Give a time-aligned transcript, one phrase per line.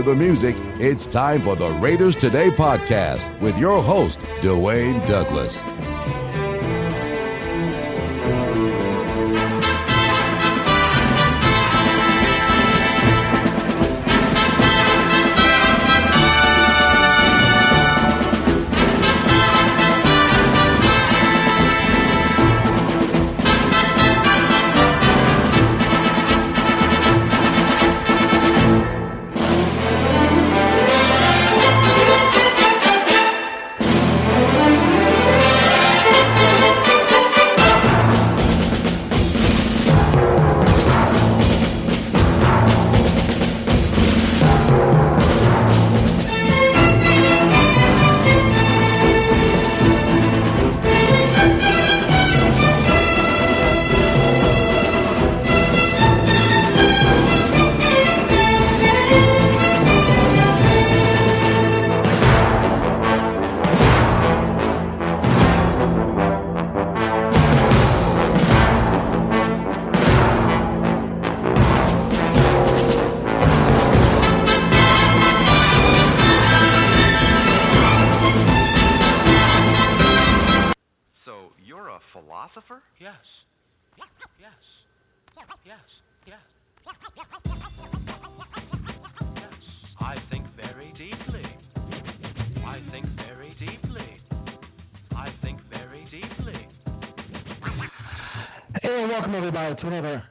[0.00, 5.62] hear the music, it's time for the Raiders Today podcast with your host, Dwayne Douglas.
[98.92, 100.24] And welcome everybody to another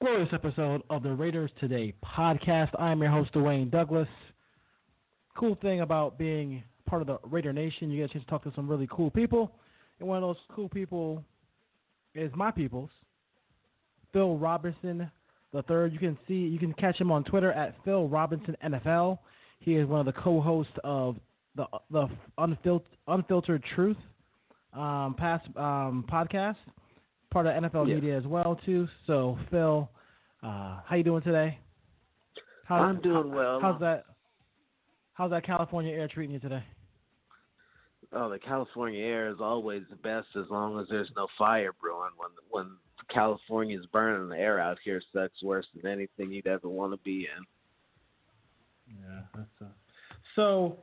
[0.00, 2.70] glorious episode of the Raiders Today podcast.
[2.80, 4.06] I'm your host Dwayne Douglas.
[5.36, 8.44] Cool thing about being part of the Raider Nation, you get a chance to talk
[8.44, 9.50] to some really cool people.
[9.98, 11.24] And one of those cool people
[12.14, 12.88] is my people's
[14.12, 15.10] Phil Robinson
[15.52, 15.92] the third.
[15.92, 19.18] You can see you can catch him on Twitter at Phil Robinson NFL.
[19.58, 21.16] He is one of the co-hosts of
[21.56, 22.06] the the
[22.38, 23.98] Unfil- Unfiltered Truth
[24.72, 26.56] um, past um, podcast,
[27.34, 27.96] part of NFL Yeah.
[27.96, 28.88] media as well too.
[29.06, 29.90] So Phil,
[30.42, 31.58] uh, how you doing today?
[32.64, 33.60] How, I'm doing well.
[33.60, 34.06] How's that?
[35.12, 36.64] How's that California air treating you today?
[38.12, 42.12] Oh, the California air is always the best as long as there's no fire brewing.
[42.16, 42.76] When when
[43.12, 47.26] California's burning, the air out here sucks worse than anything you'd ever want to be
[47.36, 48.96] in.
[49.02, 49.74] Yeah, that's uh,
[50.36, 50.78] so.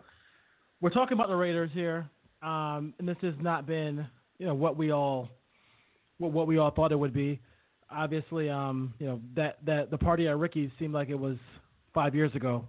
[0.82, 2.10] We're talking about the Raiders here,
[2.42, 4.04] um, and this has not been,
[4.40, 5.30] you know, what we all,
[6.22, 7.40] what, what we all thought it would be.
[7.90, 11.36] Obviously, um, you know that that the party at Ricky's seemed like it was
[11.94, 12.66] five years ago,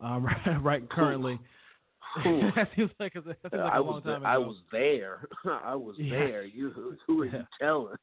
[0.00, 0.26] um,
[0.62, 0.88] right?
[0.88, 1.38] Currently,
[2.24, 4.26] that seems like, a, that seems like I a was long time ago.
[4.26, 5.28] I was there.
[5.44, 6.18] I was Yeah.
[6.18, 6.44] there.
[6.44, 7.32] You who are Yeah.
[7.38, 7.96] you telling?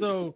[0.00, 0.34] so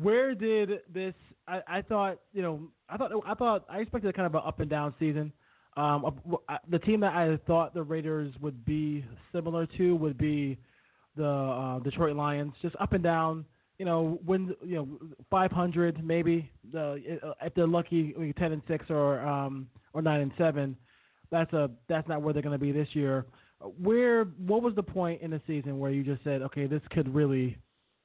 [0.00, 1.14] where did this
[1.48, 4.60] I, I thought you know I thought I thought I expected kind of an up
[4.60, 5.32] and down season.
[5.76, 6.38] Um,
[6.68, 10.58] the team that I thought the Raiders would be similar to would be
[11.18, 13.44] the uh, Detroit Lions, just up and down.
[13.78, 14.88] You know, win you know
[15.30, 16.50] 500 maybe.
[16.72, 20.76] The uh, if they're lucky, 10 and six or um, or nine and seven.
[21.30, 23.26] That's a that's not where they're going to be this year.
[23.80, 27.14] Where what was the point in the season where you just said, okay, this could
[27.14, 27.58] really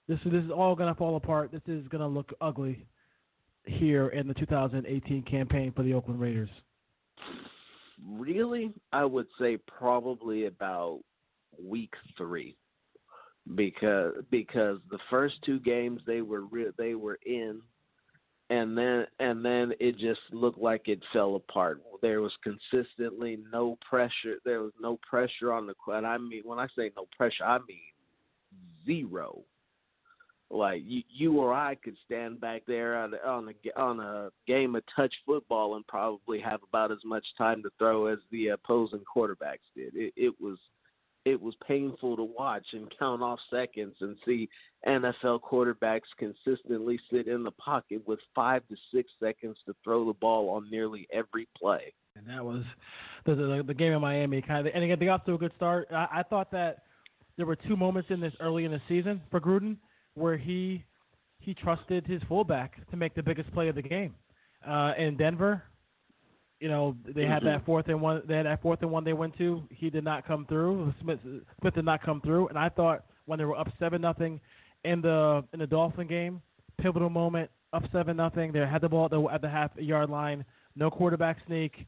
[0.08, 1.52] this this is all going to fall apart.
[1.52, 2.86] This is going to look ugly
[3.66, 6.50] here in the 2018 campaign for the Oakland Raiders.
[8.06, 11.00] Really, I would say probably about
[11.62, 12.58] week three,
[13.56, 17.62] because because the first two games they were re- they were in,
[18.50, 21.82] and then and then it just looked like it fell apart.
[22.02, 24.38] There was consistently no pressure.
[24.46, 27.60] There was no pressure on the and I mean when I say no pressure, I
[27.68, 27.80] mean
[28.86, 29.42] zero.
[30.50, 34.30] Like you, you or I could stand back there on a, on a on a
[34.46, 38.50] game of touch football and probably have about as much time to throw as the
[38.50, 39.96] opposing quarterbacks did.
[39.96, 40.60] It, it was
[41.26, 44.50] it was painful to watch and count off seconds and see
[44.88, 50.14] NFL quarterbacks consistently sit in the pocket with five to six seconds to throw the
[50.14, 51.94] ball on nearly every play.
[52.16, 52.64] And that was
[53.26, 54.74] the the, the game in Miami kind of.
[54.74, 55.88] And again, they got to a good start.
[55.92, 56.84] I, I thought that
[57.38, 59.78] there were two moments in this early in the season for Gruden
[60.16, 60.84] where he
[61.40, 64.14] he trusted his fullback to make the biggest play of the game.
[64.68, 65.64] Uh, in Denver,
[66.64, 67.66] you know, they had that mm-hmm.
[67.66, 68.22] fourth and one.
[68.26, 69.64] They had that fourth and one they went to.
[69.70, 70.94] He did not come through.
[71.02, 71.20] Smith
[71.60, 72.48] Smith did not come through.
[72.48, 74.40] And I thought when they were up seven nothing
[74.86, 76.42] in the in the Dolphin game,
[76.82, 78.54] pivotal moment, up seven nothing.
[78.54, 80.46] They had the ball at the, at the half yard line.
[80.78, 81.86] No quarterback sneak.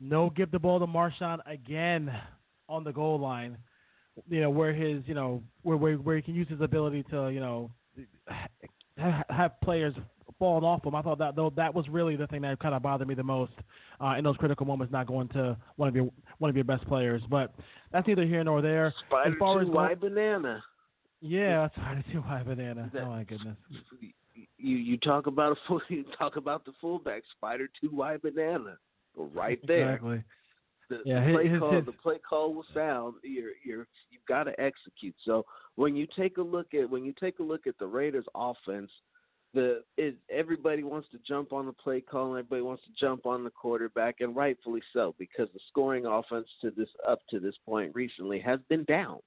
[0.00, 2.12] No give the ball to Marshawn again
[2.68, 3.56] on the goal line.
[4.28, 7.28] You know where his you know where where where he can use his ability to
[7.28, 7.70] you know
[8.98, 9.94] ha- have players
[10.38, 10.94] fallen off them.
[10.94, 13.22] I thought that though that was really the thing that kind of bothered me the
[13.22, 13.52] most
[14.00, 16.86] uh, in those critical moments, not going to one of your one of your best
[16.86, 17.22] players.
[17.30, 17.54] But
[17.92, 18.92] that's neither here nor there.
[19.08, 20.62] Spider as far as two going- banana.
[21.20, 22.04] Yeah, right.
[22.06, 22.90] It's why banana.
[22.92, 23.56] That- oh my goodness.
[24.58, 28.76] You you talk about a full you talk about the fullback spider two white banana.
[29.16, 29.90] Right there.
[29.94, 30.22] Exactly.
[30.88, 33.14] The, Yeah, the play his- call his- the play call was sound.
[33.24, 35.14] You're you're you've got to execute.
[35.24, 35.44] So
[35.76, 38.90] when you take a look at when you take a look at the Raiders offense,
[39.56, 43.24] the it, everybody wants to jump on the play call and everybody wants to jump
[43.24, 47.54] on the quarterback and rightfully so because the scoring offense to this up to this
[47.64, 49.18] point recently has been down.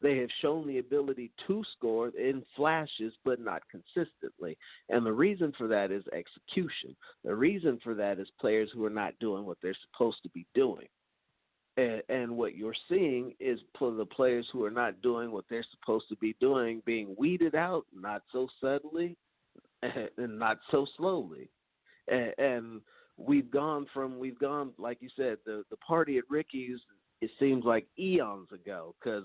[0.00, 4.56] They have shown the ability to score in flashes, but not consistently.
[4.88, 6.96] And the reason for that is execution.
[7.22, 10.46] The reason for that is players who are not doing what they're supposed to be
[10.54, 10.86] doing.
[11.76, 16.06] And, and what you're seeing is the players who are not doing what they're supposed
[16.08, 19.18] to be doing being weeded out, not so subtly
[20.18, 21.50] and not so slowly.
[22.08, 22.80] And, and
[23.16, 26.78] we've gone from we've gone like you said the the party at Ricky's.
[27.20, 29.24] It seems like eons ago because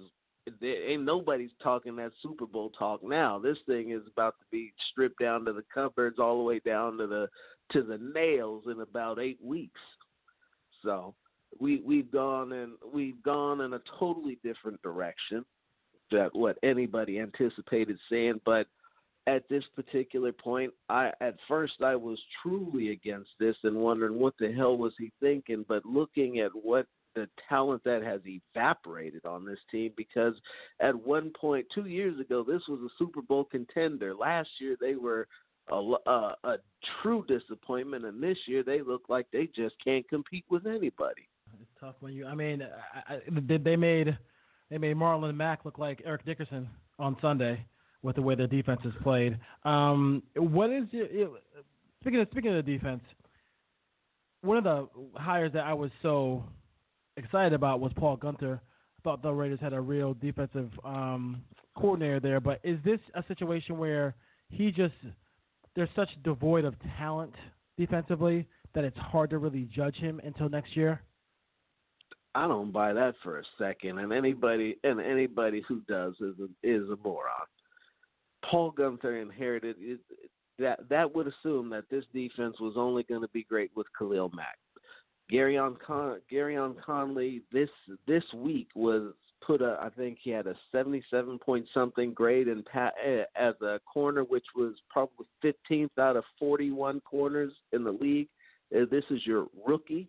[0.60, 3.40] there ain't nobody's talking that Super Bowl talk now.
[3.40, 6.98] This thing is about to be stripped down to the cupboards, all the way down
[6.98, 7.28] to the
[7.72, 9.80] to the nails in about eight weeks.
[10.84, 11.16] So
[11.60, 15.46] we we've gone and we've gone in a totally different direction
[16.12, 18.40] that what anybody anticipated seeing.
[18.46, 18.68] But
[19.28, 24.36] at this particular point, I at first I was truly against this and wondering what
[24.40, 25.66] the hell was he thinking.
[25.68, 26.86] But looking at what
[27.16, 30.34] the talent that has evaporated on this team because
[30.82, 34.14] at one point two years ago this was a Super Bowl contender.
[34.14, 35.28] Last year they were
[35.72, 36.58] a, a, a
[37.02, 41.28] true disappointment, and this year they look like they just can't compete with anybody.
[41.60, 42.28] It's tough when you.
[42.28, 43.20] I mean, I, I,
[43.58, 44.16] they made
[44.70, 46.70] they made Marlon Mack look like Eric Dickerson
[47.00, 47.66] on Sunday
[48.06, 49.38] with the way their defense is played.
[49.66, 50.86] Um, what is
[52.02, 53.02] speaking of speaking of the defense?
[54.42, 56.44] One of the hires that I was so
[57.18, 58.60] excited about was Paul Guenther.
[58.60, 61.42] I thought the Raiders had a real defensive um,
[61.76, 64.14] coordinator there, but is this a situation where
[64.50, 64.94] he just
[65.76, 67.34] there's such devoid of talent
[67.78, 71.02] defensively that it's hard to really judge him until next year?
[72.36, 76.48] I don't buy that for a second, and anybody and anybody who does is a,
[76.64, 77.48] is a moron.
[78.50, 80.00] Paul Guenther inherited it,
[80.60, 84.32] that that would assume that this defense was only going to be great with Khalil
[84.34, 84.58] Mack.
[85.32, 86.22] Gareon Con,
[86.86, 87.70] Conley this
[88.08, 89.14] this week was
[89.46, 93.56] put a I think he had a 77 point something grade in pa- eh, as
[93.62, 98.30] a corner, which was probably 15th out of 41 corners in the league.
[98.76, 100.08] Uh, This is your rookie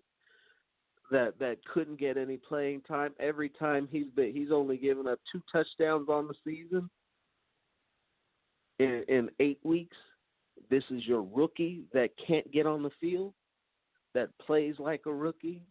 [1.10, 3.14] that that couldn't get any playing time.
[3.18, 6.90] Every time he's been, he's only given up two touchdowns on the season
[8.78, 9.96] in in eight weeks.
[10.70, 13.34] This is your rookie that can't get on the field,
[14.14, 15.62] that plays like a rookie.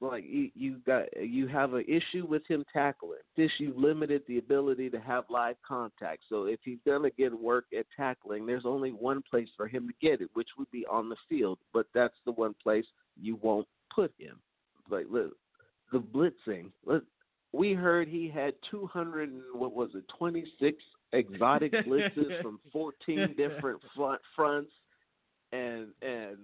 [0.00, 3.18] Like you, you got you have an issue with him tackling.
[3.36, 6.22] This you limited the ability to have live contact.
[6.28, 9.94] So if he's gonna get work at tackling, there's only one place for him to
[10.06, 11.58] get it, which would be on the field.
[11.72, 12.84] But that's the one place
[13.18, 14.38] you won't put him.
[14.90, 15.34] Like look,
[15.92, 16.72] the blitzing.
[16.84, 17.04] Look,
[17.52, 20.76] we heard he had 200 what was it, 26
[21.12, 24.72] exotic blitzes from 14 different front fronts,
[25.52, 26.36] and and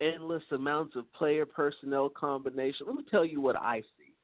[0.00, 2.86] endless amounts of player personnel combination.
[2.86, 4.14] Let me tell you what I see.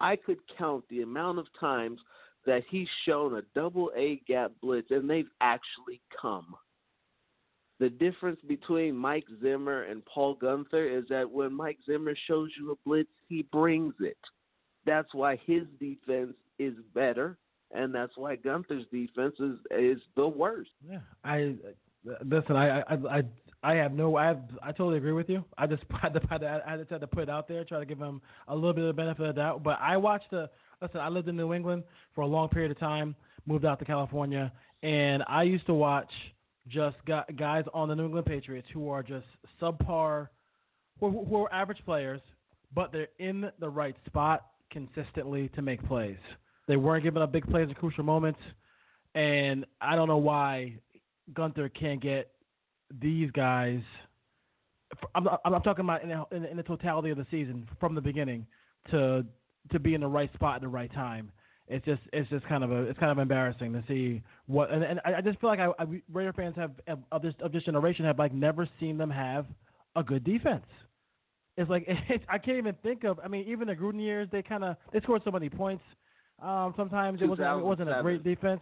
[0.00, 2.00] I could count the amount of times
[2.46, 6.54] that he's shown a double A gap blitz and they've actually come.
[7.80, 12.72] The difference between Mike Zimmer and Paul Guenther is that when Mike Zimmer shows you
[12.72, 14.18] a blitz, he brings it.
[14.86, 17.38] That's why his defense is better,
[17.72, 20.70] and that's why Guenther's defense is is the worst.
[20.88, 21.54] Yeah, I
[22.24, 22.56] listen.
[22.56, 23.22] I I I
[23.64, 24.16] I have no.
[24.16, 25.42] I have, I totally agree with you.
[25.56, 27.98] I just had to, I just had to put it out there, try to give
[27.98, 29.62] him a little bit of benefit of doubt.
[29.62, 30.50] But I watched the.
[30.82, 31.82] Listen, I lived in New England
[32.14, 33.16] for a long period of time.
[33.46, 34.52] Moved out to California,
[34.82, 36.10] and I used to watch
[36.68, 36.96] just
[37.36, 39.26] guys on the New England Patriots who are just
[39.60, 40.28] subpar,
[41.00, 42.20] who, who are average players,
[42.74, 46.16] but they're in the right spot consistently to make plays.
[46.66, 48.40] They weren't giving up big plays at crucial moments,
[49.14, 50.78] and I don't know why
[51.32, 52.30] Guenther can't get
[53.00, 53.80] these guys.
[55.14, 58.00] I'm, I'm, talking about in the, in, the, in totality of the season from the
[58.00, 58.46] beginning
[58.90, 59.24] to
[59.72, 61.32] to be in the right spot at the right time.
[61.66, 64.84] It's just it's just kind of a it's kind of embarrassing to see what and,
[64.84, 67.52] and I I just feel like I, I Raider fans have have- of this of
[67.52, 69.46] this generation have like never seen them have
[69.96, 70.66] a good defense.
[71.56, 73.18] It's like it's, I can't even think of.
[73.24, 75.82] I mean, even the Gruden years, they kind of they scored so many points.
[76.42, 78.60] Um, sometimes it wasn't it wasn't a great defense.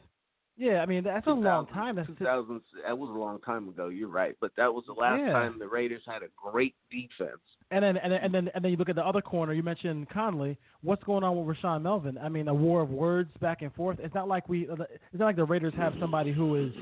[0.56, 1.96] Yeah, I mean that's a long time.
[1.96, 3.88] That's 2000, that was a long time ago.
[3.88, 5.32] You're right, but that was the last Yeah.
[5.32, 7.40] time the Raiders had a great defense.
[7.70, 9.54] And then and then and then and then you look at the other corner.
[9.54, 10.58] You mentioned Conley.
[10.82, 12.18] What's going on with Rashaan Melvin?
[12.18, 13.98] I mean, a war of words back and forth.
[14.00, 14.68] It's not like we.
[14.68, 14.78] It's
[15.14, 16.72] not like the Raiders have somebody who is.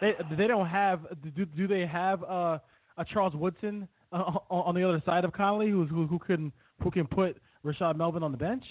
[0.00, 1.00] They they don't have.
[1.36, 2.58] Do, do they have uh,
[2.96, 6.50] a Charles Woodson uh, on, on the other side of Conley who's who who can
[6.82, 8.64] who can put Rashaan Melvin on the bench?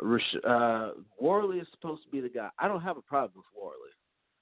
[0.00, 2.48] Uh, Worley is supposed to be the guy.
[2.58, 3.92] I don't have a problem with Worley.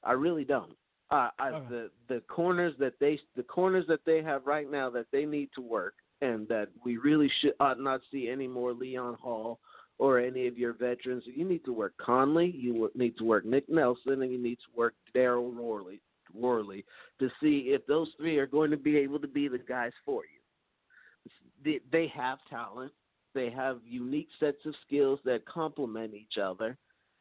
[0.04, 0.76] I really don't.
[1.10, 1.66] Uh, I, Okay.
[1.68, 5.50] the the corners that they the corners that they have right now that they need
[5.56, 9.58] to work and that we really should ought not see any more Leon Hall
[9.98, 11.24] or any of your veterans.
[11.26, 12.50] You need to work Conley.
[12.56, 16.00] You need to work Nick Nelson, and you need to work Daryl Worley.
[16.32, 16.84] Worley
[17.18, 20.22] to see if those three are going to be able to be the guys for
[20.24, 21.80] you.
[21.90, 22.92] They have talent.
[23.34, 26.76] They have unique sets of skills that complement each other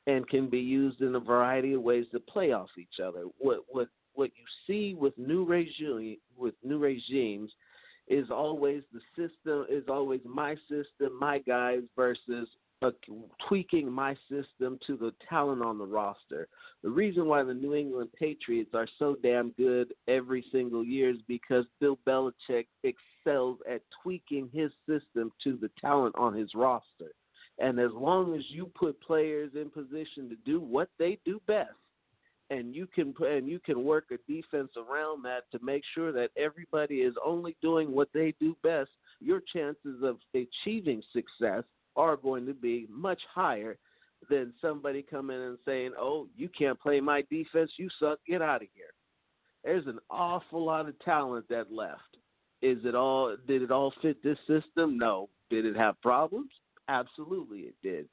[0.08, 3.26] and can be used in a variety of ways to play off each other.
[3.38, 7.52] What what what you see with new regime with new regimes
[8.08, 12.50] is always the system is always my system, my guys versus
[12.82, 12.92] uh,
[13.48, 16.48] tweaking my system to the talent on the roster.
[16.82, 21.18] The reason why the New England Patriots are so damn good every single year is
[21.28, 27.12] because Bill Belichick excels at tweaking his system to the talent on his roster.
[27.60, 31.72] And as long as you put players in position to do what they do best,
[32.50, 36.32] and you can and you can work a defense around that to make sure that
[36.36, 41.64] everybody is only doing what they do best, your chances of achieving success
[41.96, 43.78] are going to be much higher
[44.30, 48.62] than somebody coming and saying, "Oh, you can't play my defense, you suck, get out
[48.62, 48.94] of here."
[49.64, 52.18] There's an awful lot of talent that left.
[52.62, 53.36] Is it all?
[53.48, 54.98] Did it all fit this system?
[54.98, 55.30] No.
[55.50, 56.52] Did it have problems?
[56.88, 58.08] Absolutely, it did.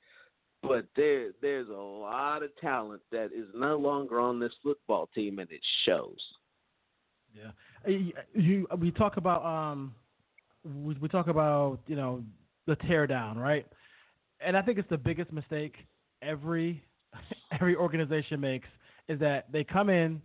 [0.62, 5.38] But there, there's a lot of talent that is no longer on this football team,
[5.38, 6.18] and it shows.
[7.34, 7.50] Yeah.
[8.34, 9.94] You, we talk about um
[10.64, 12.22] we, we talk about you know
[12.66, 13.66] the teardown, right?
[14.40, 15.74] And I think it's the biggest mistake
[16.22, 16.82] every
[17.52, 18.68] every organization makes
[19.08, 20.20] is that they come in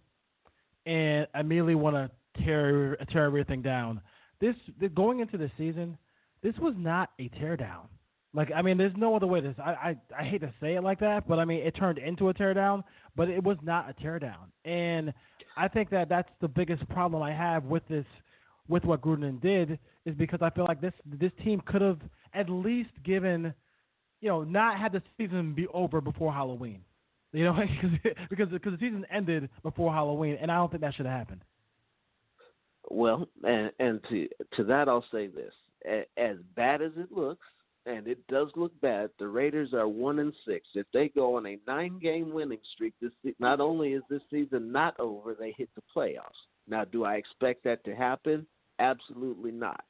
[0.85, 4.01] and immediately want to tear tear everything down.
[4.39, 4.55] This
[4.95, 5.97] going into the season,
[6.41, 7.87] this was not a teardown.
[8.33, 9.53] Like I mean, there's no other way to.
[9.59, 12.29] I, I I hate to say it like that, but I mean it turned into
[12.29, 12.83] a teardown,
[13.15, 14.49] but it was not a teardown.
[14.65, 15.13] And
[15.57, 18.05] I think that that's the biggest problem I have with this,
[18.67, 21.99] with what Gruden did, is because I feel like this this team could have
[22.33, 23.53] at least given,
[24.21, 26.81] you know, not had the season be over before Halloween.
[27.33, 27.53] You know,
[28.29, 31.43] because because the season ended before Halloween, and I don't think that should have happened.
[32.89, 35.53] Well, and and to to that I'll say this:
[36.17, 37.45] as bad as it looks,
[37.85, 40.67] and it does look bad, the Raiders are one and six.
[40.75, 44.99] If they go on a nine-game winning streak, this not only is this season not
[44.99, 46.29] over, they hit the playoffs.
[46.67, 48.45] Now, do I expect that to happen?
[48.79, 49.83] Absolutely not.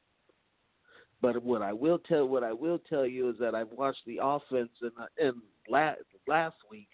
[1.21, 4.19] But what I will tell what I will tell you is that I've watched the
[4.21, 5.33] offense in uh, in
[5.69, 6.87] last last week,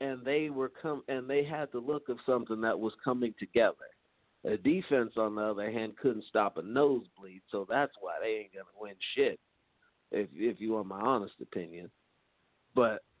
[0.00, 3.74] and they were come and they had the look of something that was coming together.
[4.44, 8.52] The defense, on the other hand, couldn't stop a nosebleed, so that's why they ain't
[8.52, 9.40] gonna win shit.
[10.12, 11.90] If if you want my honest opinion,
[12.76, 13.02] but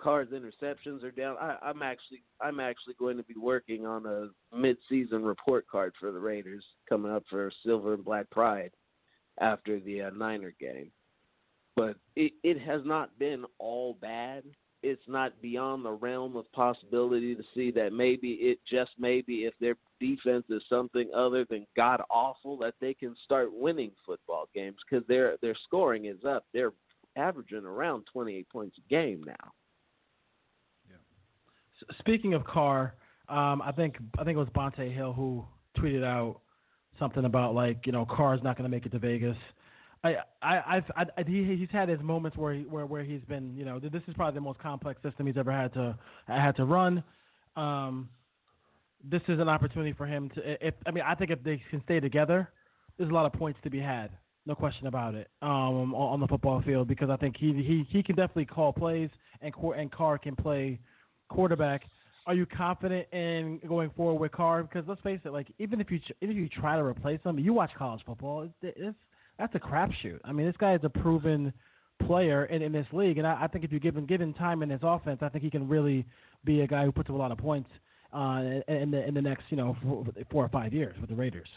[0.00, 1.36] Carr's interceptions are down.
[1.40, 6.10] I, I'm actually I'm actually going to be working on a mid-season report card for
[6.10, 8.72] the Raiders coming up for Silver and Black Pride
[9.40, 10.90] after the uh, Niner game.
[11.76, 14.44] But it it has not been all bad.
[14.82, 19.54] It's not beyond the realm of possibility to see that maybe it just maybe if
[19.60, 24.78] their defense is something other than god awful that they can start winning football games
[24.88, 26.44] because their their scoring is up.
[26.54, 26.72] They're
[27.16, 29.52] averaging around 28 points a game now.
[31.98, 32.94] Speaking of Carr,
[33.28, 35.44] um, I think I think it was Bonte Hill who
[35.78, 36.40] tweeted out
[36.98, 39.36] something about like you know Carr's not going to make it to Vegas.
[40.02, 43.56] I I I, I he, he's had his moments where he, where where he's been
[43.56, 45.96] you know this is probably the most complex system he's ever had to
[46.26, 47.02] had to run.
[47.56, 48.08] Um,
[49.04, 51.82] this is an opportunity for him to if I mean I think if they can
[51.84, 52.50] stay together,
[52.98, 54.10] there's a lot of points to be had.
[54.46, 55.28] No question about it.
[55.42, 58.72] Um, on, on the football field because I think he he he can definitely call
[58.72, 59.10] plays
[59.42, 60.78] and and Carr can play
[61.30, 61.82] quarterback.
[62.26, 64.62] Are you confident in going forward with Carr?
[64.62, 67.38] Because let's face it, like even if you even if you try to replace him,
[67.38, 68.42] you watch college football.
[68.42, 68.96] It's, it's
[69.38, 70.20] that's a crapshoot.
[70.24, 71.52] I mean, this guy is a proven
[72.06, 74.62] player in, in this league, and I, I think if you give him given time
[74.62, 76.04] in his offense, I think he can really
[76.44, 77.70] be a guy who puts up a lot of points
[78.12, 81.16] uh, in, the in the next you know four, four or five years with the
[81.16, 81.48] Raiders.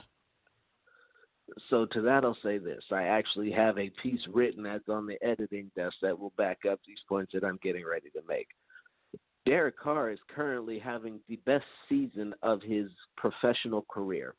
[1.69, 5.21] So to that, I'll say this: I actually have a piece written that's on the
[5.21, 8.47] editing desk that will back up these points that I'm getting ready to make.
[9.45, 14.35] Derek Carr is currently having the best season of his professional career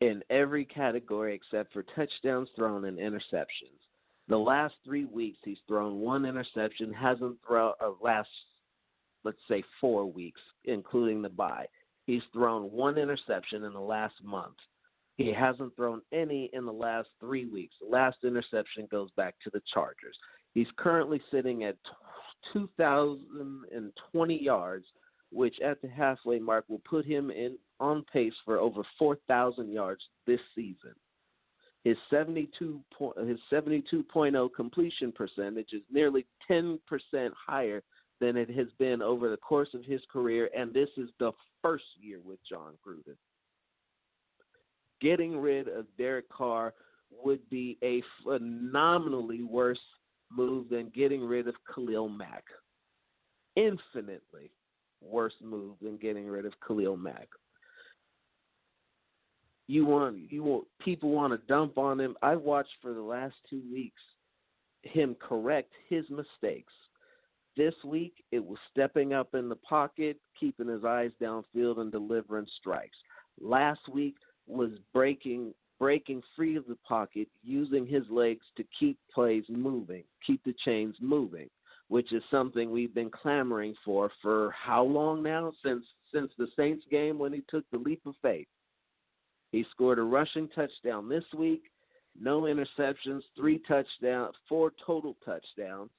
[0.00, 3.78] in every category except for touchdowns thrown and interceptions.
[4.28, 6.92] The last three weeks, he's thrown one interception.
[6.92, 8.28] Hasn't thrown uh, last,
[9.24, 11.66] let's say, four weeks, including the bye.
[12.06, 14.56] He's thrown one interception in the last month.
[15.16, 17.74] He hasn't thrown any in the last three weeks.
[17.80, 20.16] The last interception goes back to the Chargers.
[20.54, 21.76] He's currently sitting at
[22.52, 24.86] 2,020 yards,
[25.30, 30.02] which at the halfway mark will put him in on pace for over 4,000 yards
[30.26, 30.94] this season.
[31.84, 36.78] His 72 point, his 72.0 completion percentage is nearly 10%
[37.34, 37.82] higher
[38.20, 41.84] than it has been over the course of his career, and this is the first
[42.00, 43.16] year with Jon Gruden.
[45.00, 46.72] Getting rid of Derek Carr
[47.10, 49.80] would be a phenomenally worse
[50.34, 52.44] move than getting rid of Khalil Mack.
[53.56, 54.50] Infinitely
[55.00, 57.28] worse move than getting rid of Khalil Mack.
[59.68, 62.16] You want you want people want to dump on him.
[62.22, 64.02] I've watched for the last two weeks
[64.82, 66.72] him correct his mistakes.
[67.56, 72.46] This week it was stepping up in the pocket, keeping his eyes downfield and delivering
[72.58, 72.96] strikes.
[73.40, 79.42] Last week was breaking breaking free of the pocket, using his legs to keep plays
[79.48, 81.50] moving, keep the chains moving,
[81.88, 85.52] which is something we've been clamoring for for how long now?
[85.60, 85.84] Since
[86.14, 88.46] since the Saints game when he took the leap of faith.
[89.50, 91.64] He scored a rushing touchdown this week,
[92.16, 95.90] no interceptions, three touchdowns, four total touchdowns.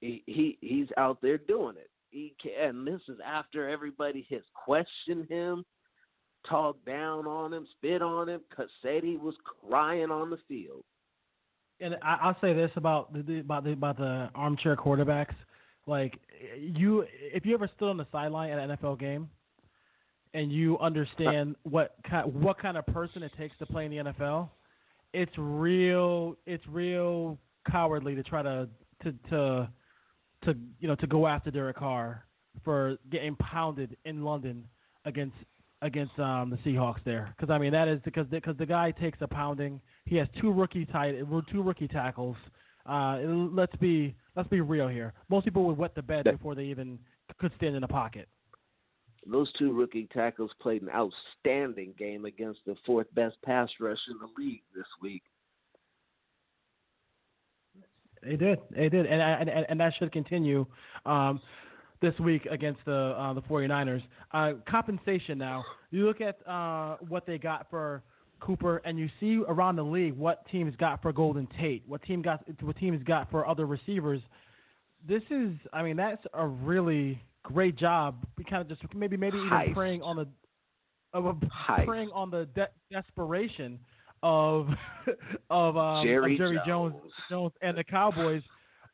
[0.00, 1.90] He he he's out there doing it.
[2.08, 5.66] He can, and this is after everybody has questioned him
[6.48, 8.40] talked down on him, spit on him,
[8.82, 9.34] he was
[9.68, 10.84] crying on the field.
[11.80, 15.34] And I, will say this about the about the about the armchair quarterbacks.
[15.86, 16.18] Like
[16.58, 19.30] you, if you ever stood on the sideline at an NFL game,
[20.34, 24.12] and you understand what kind what kind of person it takes to play in the
[24.12, 24.50] NFL,
[25.12, 27.38] it's real it's real
[27.70, 28.68] cowardly to try to
[29.02, 29.68] to to
[30.44, 32.24] to you know to go after Derek Carr
[32.64, 34.64] for getting pounded in London
[35.04, 35.36] against
[35.82, 39.18] against um, the Seahawks there because I mean that is because because the guy takes
[39.20, 39.80] a pounding.
[40.04, 41.14] He has two rookie tight
[41.50, 42.36] two rookie tackles.
[42.88, 43.18] Uh,
[43.52, 45.12] let's be let's be real here.
[45.28, 46.98] Most people would wet the bed before they even
[47.38, 48.28] could stand in the pocket.
[49.26, 54.16] Those two rookie tackles played an outstanding game against the fourth best pass rush in
[54.18, 55.22] the league this week.
[58.22, 60.66] They did, they did, and and and that should continue.
[61.06, 61.40] Um,
[62.00, 64.02] this week against the uh, the 49ers.
[64.32, 65.64] Uh, compensation now.
[65.90, 68.02] You look at uh, what they got for
[68.40, 72.22] Cooper, and you see around the league what teams got for Golden Tate, what team
[72.22, 74.20] got what teams got for other receivers.
[75.06, 78.24] This is, I mean, that's a really great job.
[78.36, 79.74] We kind of just maybe maybe even Heist.
[79.74, 80.28] preying on the
[81.14, 81.42] of
[81.84, 83.78] preying on the de- desperation
[84.22, 84.68] of
[85.50, 86.94] of, um, Jerry, of Jerry Jones.
[86.94, 88.42] Jones, Jones and the Cowboys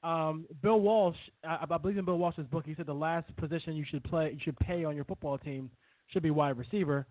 [0.05, 3.75] um, Bill Walsh, I, I, believe in Bill Walsh's book, he said the last position
[3.75, 5.71] you should play, you should pay on your football team
[6.09, 7.07] should be wide receiver.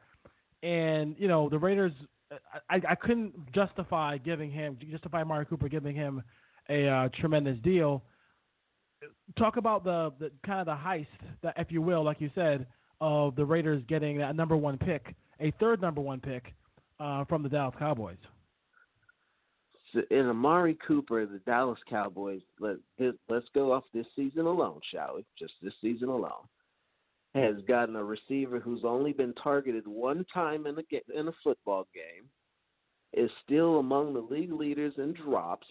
[0.62, 1.92] And you know the Raiders,
[2.70, 6.22] I, I couldn't justify giving him, justify Amari Cooper giving him
[6.70, 8.04] a uh, tremendous deal.
[9.38, 11.08] Talk about the, the kind of the heist,
[11.42, 12.68] that, if you will, like you said,
[13.02, 16.54] of the Raiders getting that number one pick, a third number one pick
[17.00, 18.18] uh, from the Dallas Cowboys
[20.12, 22.42] in Amari Cooper, the Dallas Cowboys.
[22.60, 22.78] Let
[23.30, 25.26] let's go off this season alone, shall we?
[25.38, 26.48] Just this season alone,
[27.36, 31.88] has gotten a receiver who's only been targeted one time in a in a football
[31.94, 32.26] game,
[33.14, 35.68] is still among the league leaders in drops,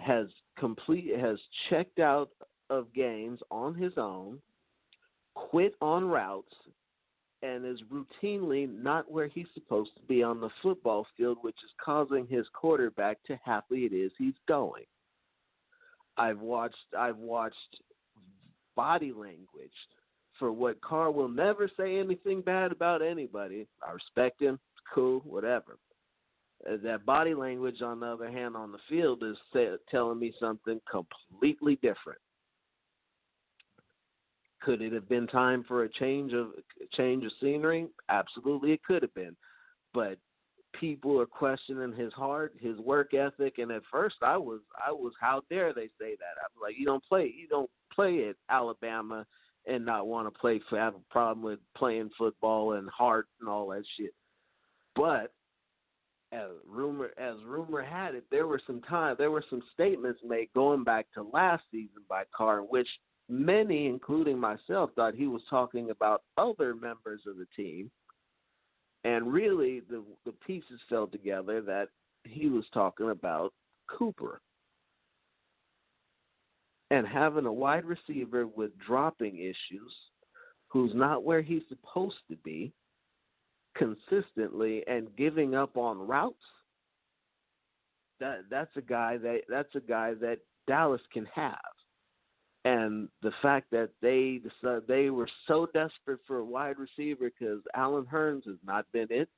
[0.00, 0.26] has
[0.58, 1.38] complete has
[1.70, 2.30] checked out
[2.70, 4.38] of games on his own,
[5.34, 6.54] quit on routes,
[7.42, 11.70] and is routinely not where he's supposed to be on the football field, which is
[11.82, 14.84] causing his quarterback to happily it is he's going.
[16.16, 17.54] I've watched I've watched
[18.74, 19.70] body language
[20.38, 23.66] for what Carr will never say anything bad about anybody.
[23.86, 24.58] I respect him,
[24.94, 25.78] cool, whatever.
[26.68, 29.36] Uh, that body language, on the other hand, on the field is
[29.90, 32.20] telling me something completely different.
[34.60, 36.48] Could it have been time for a change of
[36.92, 37.86] change of scenery?
[38.08, 39.36] Absolutely, it could have been.
[39.94, 40.18] But
[40.78, 45.12] people are questioning his heart, his work ethic, and at first I was I was
[45.20, 46.38] how dare they say that?
[46.40, 49.26] I'm like, you don't play you don't play at Alabama
[49.66, 53.68] and not want to play have a problem with playing football and heart and all
[53.68, 54.14] that shit.
[54.96, 55.32] But
[56.32, 60.48] as rumor as rumor had it, there were some time there were some statements made
[60.54, 62.88] going back to last season by Carr, which
[63.28, 67.90] many, including myself, thought he was talking about other members of the team,
[69.04, 71.88] and really the the pieces fell together that
[72.24, 73.52] he was talking about
[73.86, 74.40] Cooper.
[76.90, 79.94] And having a wide receiver with dropping issues,
[80.68, 82.72] who's not where he's supposed to be
[83.76, 86.36] consistently and giving up on routes,
[88.20, 91.58] that that's a guy that that's a guy that Dallas can have
[92.68, 94.40] and the fact that they
[94.86, 99.28] they were so desperate for a wide receiver because Allen Hurns has not been it.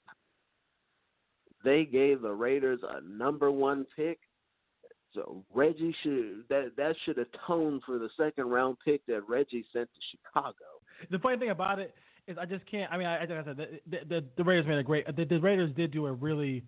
[1.64, 4.18] They gave the Raiders a number one pick,
[5.14, 9.88] so Reggie should that that should atone for the second round pick that Reggie sent
[9.92, 10.54] to Chicago.
[11.10, 11.94] The funny thing about it
[12.26, 12.90] is, I just can't.
[12.92, 15.06] I mean, I, I said, the, the, the Raiders made a great.
[15.16, 16.64] The, the Raiders did do a really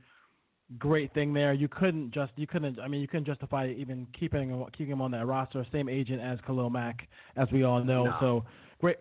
[0.79, 1.53] great thing there.
[1.53, 5.11] You couldn't just you couldn't I mean you couldn't justify even keeping keeping him on
[5.13, 5.65] that roster.
[5.73, 8.05] Same agent as Khalil Mack, as we all know.
[8.05, 8.17] No.
[8.21, 8.45] So
[8.81, 8.99] great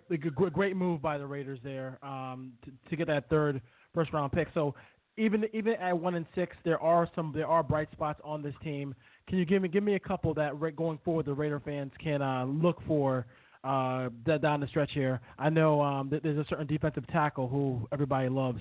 [0.53, 3.61] great move by the Raiders there um, to, to get that third
[3.93, 4.47] first round pick.
[4.53, 4.75] So
[5.17, 8.55] even even at one and six, there are some there are bright spots on this
[8.63, 8.95] team.
[9.27, 12.21] Can you give me give me a couple that going forward the Raider fans can
[12.21, 13.25] uh, look for?
[13.63, 14.09] Uh,
[14.41, 18.59] down the stretch here, I know um, there's a certain defensive tackle who everybody loves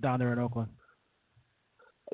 [0.00, 0.70] down there in Oakland.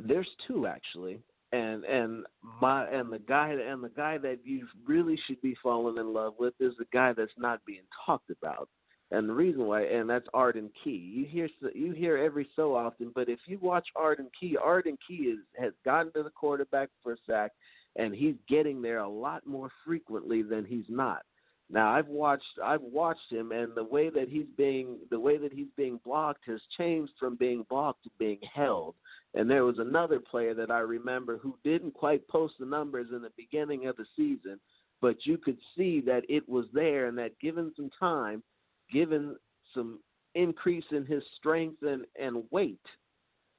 [0.07, 1.21] There's two actually,
[1.53, 2.25] and and
[2.61, 6.35] my and the guy and the guy that you really should be falling in love
[6.39, 8.69] with is the guy that's not being talked about.
[9.11, 10.91] And the reason why, and that's Arden Key.
[10.91, 15.15] You hear you hear every so often, but if you watch Arden Key, Arden Key
[15.15, 17.53] is has gotten to the quarterback for a sack,
[17.97, 21.23] and he's getting there a lot more frequently than he's not.
[21.71, 25.53] Now I've watched I've watched him, and the way that he's being the way that
[25.53, 28.95] he's being blocked has changed from being blocked to being held.
[29.35, 33.21] And there was another player that I remember who didn't quite post the numbers in
[33.21, 34.59] the beginning of the season,
[35.03, 38.43] but you could see that it was there and that given some time,
[38.91, 39.37] given
[39.75, 40.01] some
[40.35, 42.81] increase in his strength and, and weight,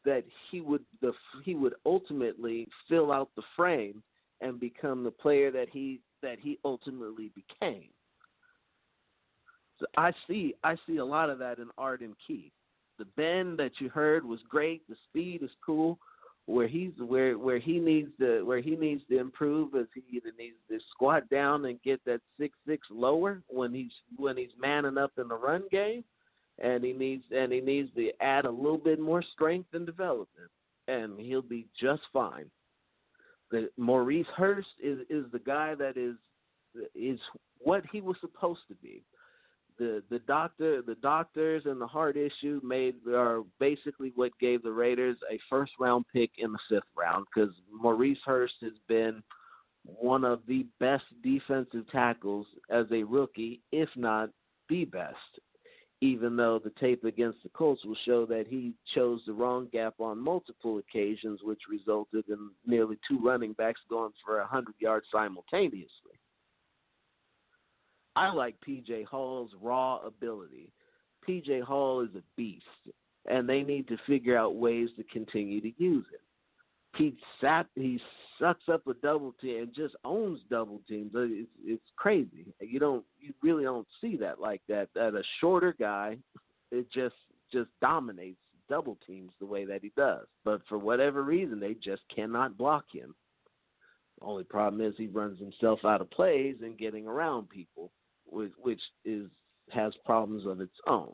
[0.06, 1.14] that he would the
[1.46, 4.02] he would ultimately fill out the frame
[4.42, 7.90] and become the player that he that he ultimately became.
[9.98, 12.52] I see I see a lot of that in Arden Key
[13.00, 14.88] the bend that you heard was great.
[14.88, 15.98] The speed is cool.
[16.46, 20.32] Where he's where where he needs to where he needs to improve is he either
[20.38, 24.98] needs to squat down and get that six six lower when he's when he's manning
[24.98, 26.04] up in the run game,
[26.58, 30.50] and he needs and he needs to add a little bit more strength and development,
[30.88, 32.50] and he'll be just fine.
[33.52, 36.16] The Maurice Hurst is is the guy that is
[36.96, 37.20] is
[37.60, 39.04] what he was supposed to be
[39.80, 44.72] the the doctor the doctors and the heart issue made are basically what gave the
[44.72, 49.24] Raiders a first round pick in the fifth round because Maurice Hurst has been
[49.86, 54.30] one of the best defensive tackles as a rookie, if not
[54.68, 55.16] the best.
[56.02, 59.96] Even though the tape against the Colts will show that he chose the wrong gap
[60.00, 65.06] on multiple occasions, which resulted in nearly two running backs going for a 100 yards
[65.12, 66.19] simultaneously.
[68.20, 70.74] I like PJ Hall's raw ability.
[71.26, 72.66] PJ Hall is a beast,
[73.30, 76.20] and they need to figure out ways to continue to use it.
[76.98, 77.98] He sat, he
[78.38, 81.16] sucks up a double team and just owns double teams.
[81.16, 82.46] Uh, it's it's crazy.
[82.60, 84.90] You don't, you really don't see that like that.
[84.96, 86.18] That a shorter guy,
[86.72, 87.16] it just
[87.54, 90.26] just dominates double teams the way that he does.
[90.44, 93.16] But for whatever reason, they just cannot block him.
[94.20, 97.92] The only problem is he runs himself out of plays and getting around people
[98.32, 99.30] which, which is
[99.72, 101.14] has problems of its own.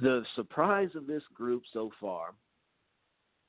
[0.00, 2.34] The surprise of this group so far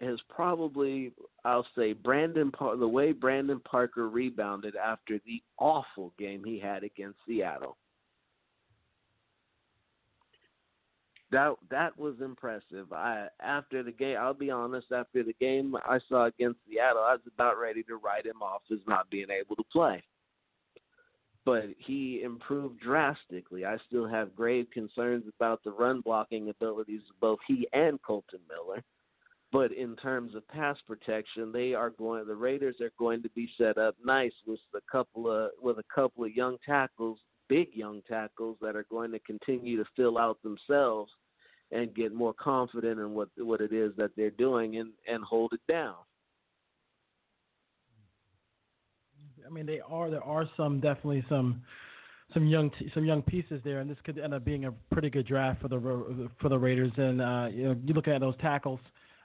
[0.01, 1.13] has probably,
[1.45, 7.17] I'll say, Brandon the way Brandon Parker rebounded after the awful game he had against
[7.27, 7.77] Seattle.
[11.31, 12.93] That that was impressive.
[12.93, 14.91] I after the game, I'll be honest.
[14.91, 18.61] After the game I saw against Seattle, I was about ready to write him off
[18.71, 20.03] as not being able to play
[21.45, 23.65] but he improved drastically.
[23.65, 28.39] I still have grave concerns about the run blocking abilities of both he and Kolton
[28.49, 28.83] Miller.
[29.51, 32.27] But in terms of pass protection, they are going.
[32.27, 35.83] The Raiders are going to be set up nice with a couple of with a
[35.93, 40.39] couple of young tackles, big young tackles that are going to continue to fill out
[40.43, 41.11] themselves
[41.71, 45.53] and get more confident in what what it is that they're doing and and hold
[45.53, 45.95] it down.
[49.45, 51.61] I mean, they are there are some definitely some
[52.33, 55.09] some young t- some young pieces there, and this could end up being a pretty
[55.09, 56.91] good draft for the for the Raiders.
[56.97, 58.79] And uh, you know, you look at those tackles.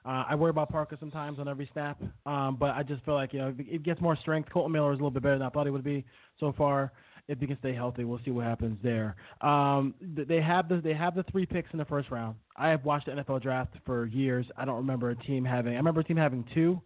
[0.04, 3.32] Uh, I worry about Parker sometimes on every snap, um, but I just feel like
[3.32, 4.48] you know it gets more strength.
[4.50, 6.04] Kolton Miller is a little bit better than I thought he would be
[6.38, 6.92] so far.
[7.28, 9.14] If he can stay healthy, we'll see what happens there.
[9.40, 12.36] Um, they have the they have the three picks in the first round.
[12.56, 14.46] I have watched the NFL draft for years.
[14.56, 15.74] I don't remember a team having.
[15.74, 16.80] I remember a team having two.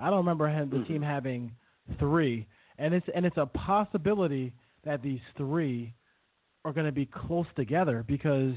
[0.00, 1.52] I don't remember the team having
[1.98, 2.46] three.
[2.78, 4.52] And it's and it's a possibility
[4.84, 5.94] that these three
[6.64, 8.54] are going to be close together because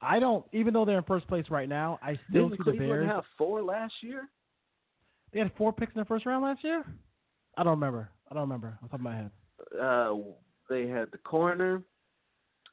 [0.00, 0.44] I don't.
[0.52, 3.06] Even though they're in first place right now, I still Didn't see the Cleveland Bears.
[3.08, 4.28] have four last year?
[5.32, 6.84] They had four picks in the first round last year.
[7.56, 8.08] I don't remember.
[8.30, 9.30] I don't remember off the top of my head.
[9.80, 10.14] Uh,
[10.70, 11.82] they had the corner.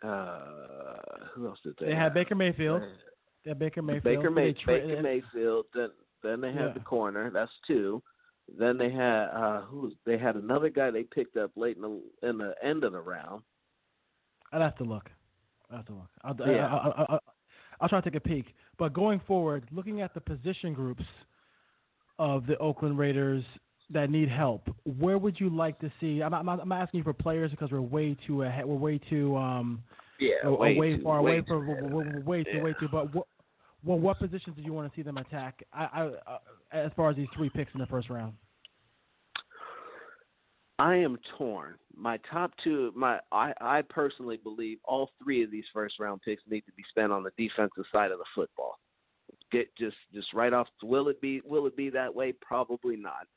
[0.04, 1.88] Uh, who else did they?
[1.88, 2.14] They had?
[2.14, 2.82] Baker Mayfield.
[3.44, 4.04] They had Baker Mayfield.
[4.04, 5.66] Baker, May- tra- Baker Mayfield.
[5.74, 5.90] Then
[6.24, 6.74] then they had Yeah.
[6.74, 7.30] the corner.
[7.32, 8.02] That's two.
[8.60, 9.92] Then they had uh who?
[10.06, 13.00] They had another guy they picked up late in the in the end of the
[13.00, 13.44] round.
[14.52, 15.10] I'd have to look.
[15.70, 16.10] I'd have to look.
[16.24, 16.68] I'll, Yeah.
[16.68, 17.20] I, I, I,
[17.80, 18.54] I'll try to take a peek.
[18.78, 21.04] But going forward, looking at the position groups
[22.20, 23.44] of the Oakland Raiders
[23.90, 24.68] that need help,
[25.00, 26.22] where would you like to see?
[26.22, 28.66] I'm, I'm, I'm asking you for players because we're way too ahead.
[28.66, 29.84] We're way too um,
[30.20, 32.64] Yeah, way, way too, far way away from way, way too Yeah.
[32.64, 32.88] way too.
[32.92, 33.28] But what
[33.84, 35.64] well, what positions do you want to see them attack?
[35.74, 36.38] I, I uh,
[36.72, 38.34] as far as these three picks in the first round.
[40.82, 41.76] I am torn.
[41.96, 46.42] My top two, my I, I personally believe all three of these first round picks
[46.50, 48.80] need to be spent on the defensive side of the football.
[49.52, 50.68] Get just just right off.
[50.82, 52.34] Will it be will it be that way?
[52.42, 53.28] Probably not.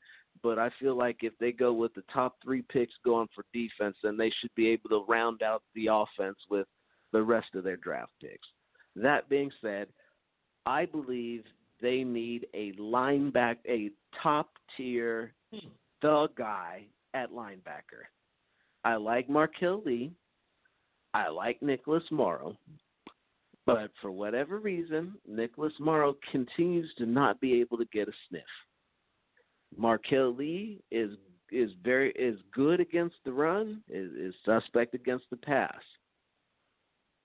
[0.41, 3.95] But I feel like if they go with the top three picks going for defense,
[4.03, 6.67] then they should be able to round out the offense with
[7.13, 8.47] the rest of their draft picks.
[8.95, 9.87] That being said,
[10.65, 11.43] I believe
[11.81, 15.33] they need a linebacker, a top tier,
[16.01, 18.05] the guy at linebacker.
[18.83, 20.11] I like Marquel Lee.
[21.13, 22.57] I like Nicholas Morrow.
[23.65, 28.43] But for whatever reason, Nicholas Morrow continues to not be able to get a sniff.
[29.75, 31.11] Marquel Lee is
[31.51, 35.81] is very is good against the run, is, is suspect against the pass.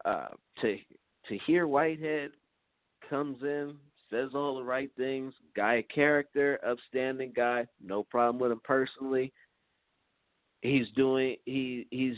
[0.04, 0.28] Uh,
[0.60, 2.32] to to Tahir Whitehead
[3.10, 3.74] comes in,
[4.08, 9.32] says all the right things, guy character, upstanding guy, no problem with him personally.
[10.62, 12.16] He's doing he he's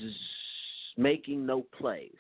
[0.97, 2.11] making no plays.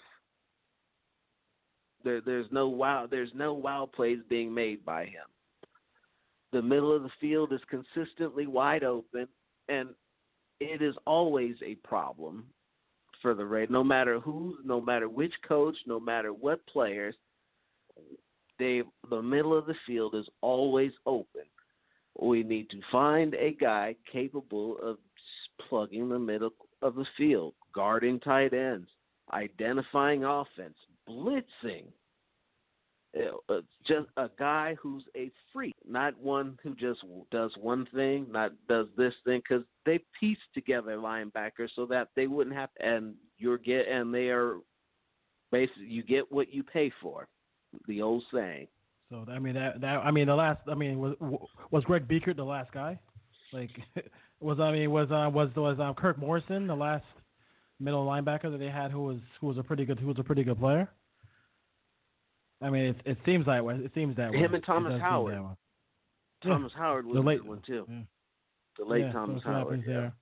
[2.04, 5.26] There there's no wow there's no wow plays being made by him.
[6.52, 9.26] The middle of the field is consistently wide open
[9.68, 9.90] and
[10.60, 12.44] it is always a problem
[13.20, 13.72] for the Raiders.
[13.72, 17.14] No matter who, no matter which coach, no matter what players,
[18.58, 21.42] they the middle of the field is always open.
[22.20, 24.98] We need to find a guy capable of
[25.68, 26.50] plugging the middle
[26.82, 28.88] of the field, guarding tight ends,
[29.32, 30.76] identifying offense,
[31.08, 31.86] blitzing.
[33.48, 38.52] Uh, just a guy who's a freak, not one who just does one thing, not
[38.68, 42.70] does this thing, because they piece together linebackers so that they wouldn't have.
[42.80, 44.56] And you're get and they are
[45.50, 47.28] basically you get what you pay for,
[47.86, 48.68] the old saying.
[49.10, 51.14] So I mean that that I mean the last I mean was
[51.70, 52.98] was Greg Biekert the last guy?
[53.52, 53.70] Like
[54.40, 57.04] was I mean was uh, was was um, Kirk Morrison the last
[57.78, 60.24] middle linebacker that they had who was who was a pretty good who was a
[60.24, 60.88] pretty good player?
[62.62, 63.74] I mean it it seems that way.
[63.76, 64.38] It seems that way.
[64.38, 65.38] Him and Thomas Howard.
[66.42, 67.86] Thomas Howard was The a late good one too.
[67.88, 68.00] yeah.
[68.78, 69.84] The late yeah, Thomas so Howard.
[69.86, 69.92] Yeah.
[69.94, 70.12] there.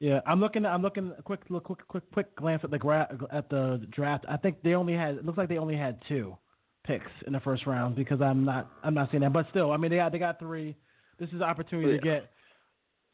[0.00, 0.66] Yeah, I'm looking.
[0.66, 1.12] I'm looking.
[1.16, 4.26] A quick, look, quick, quick, quick glance at the gra- at the draft.
[4.28, 5.14] I think they only had.
[5.14, 6.36] It looks like they only had two
[6.84, 8.70] picks in the first round because I'm not.
[8.82, 9.32] I'm not seeing that.
[9.32, 10.76] But still, I mean, they got they got three.
[11.18, 12.30] This is an opportunity to get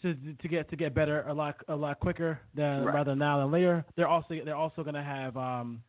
[0.03, 2.95] to to get to get better a lot a lot quicker than Right.
[2.95, 3.85] rather now than later.
[3.97, 5.83] They're also they're also going to have um,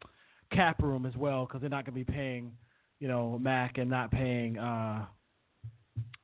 [0.51, 2.51] cap room as well because they're not going to be paying
[2.99, 5.05] you know Mack and not paying uh,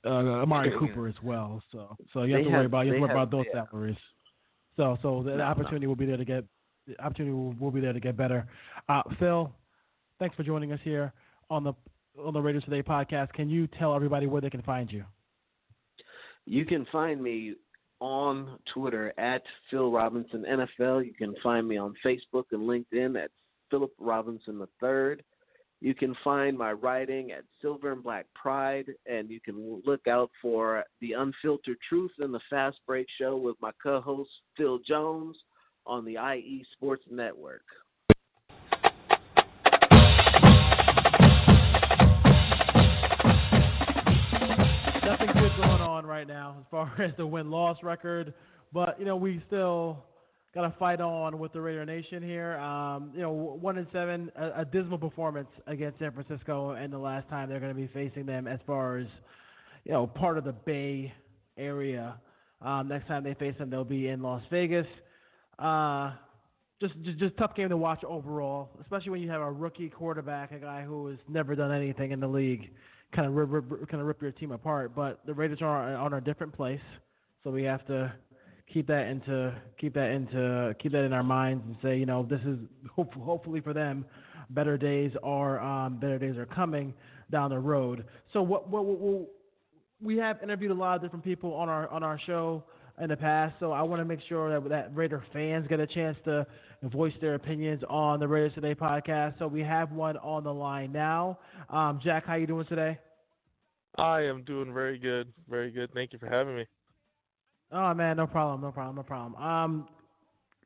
[0.05, 0.79] uh, Amari Yeah.
[0.79, 1.61] Cooper as well.
[1.71, 3.45] So so you have They to worry have- about you have to worry about those
[3.53, 3.63] yeah.
[3.71, 3.97] salaries.
[4.75, 5.43] So so the, No, no.
[5.43, 6.43] opportunity will be there to get
[6.85, 8.47] the opportunity will, will be there to get better.
[8.89, 9.51] Uh, Phil,
[10.19, 11.13] thanks for joining us here
[11.49, 11.73] on the
[12.23, 13.33] on the Radio Today podcast.
[13.33, 15.03] Can you tell everybody where they can find you?
[16.45, 17.55] You can find me
[17.99, 21.05] on Twitter at Phil Robinson NFL.
[21.05, 23.31] You can find me on Facebook and LinkedIn at
[23.69, 25.17] Philip Robinson III.
[25.79, 30.31] You can find my writing at Silver and Black Pride, and you can look out
[30.41, 35.37] for the Unfiltered Truth and the Fast Break Show with my co-host Phil Jones
[35.85, 37.61] on the IE Sports Network.
[45.97, 48.33] On right now as far as the win loss record,
[48.71, 50.03] but you know we still
[50.53, 52.57] got to fight on with the Raider Nation here.
[52.57, 56.97] Um, you know, one and seven, a, a dismal performance against San Francisco, and the
[56.97, 59.07] last time they're going to be facing them as far as
[59.85, 61.13] you know, part of the Bay
[61.57, 62.19] area.
[62.61, 64.87] Um, next time they face them, they'll be in Las Vegas.
[65.59, 66.11] Uh,
[66.81, 70.51] just, just, just tough game to watch overall, especially when you have a rookie quarterback,
[70.51, 72.69] a guy who has never done anything in the league,
[73.13, 74.95] kind of rip, rip, kind of rip your team apart.
[74.95, 76.81] But the Raiders are on a different place,
[77.43, 78.13] so we have to
[78.71, 82.25] keep that into keep that into keep that in our minds and say, you know,
[82.29, 82.57] this is
[82.95, 84.05] hope, hopefully for them,
[84.49, 86.93] better days are um, better days are coming
[87.31, 88.05] down the road.
[88.33, 89.27] So what what, what, what
[90.01, 92.63] we have interviewed a lot of different people on our on our show
[92.99, 95.85] in the past, so I want to make sure that that Raider fans get a
[95.87, 96.47] chance to
[96.83, 99.37] voice their opinions on the Raiders Today podcast.
[99.37, 101.37] So we have one on the line now.
[101.69, 102.97] Um, Jack, how you doing today?
[103.97, 105.91] I am doing very good, very good.
[105.93, 106.65] Thank you for having me.
[107.71, 109.35] Oh man, no problem, no problem, no problem.
[109.35, 109.87] Um,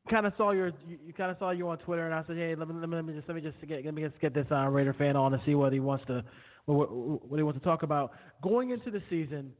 [0.08, 2.36] kind of saw your, you, you kind of saw you on Twitter, and I said,
[2.36, 4.18] hey, let me, let me, let me just let me just get let me just
[4.20, 6.24] get this uh, Raider fan on to see what he wants to
[6.66, 9.52] what, what he wants to talk about going into the season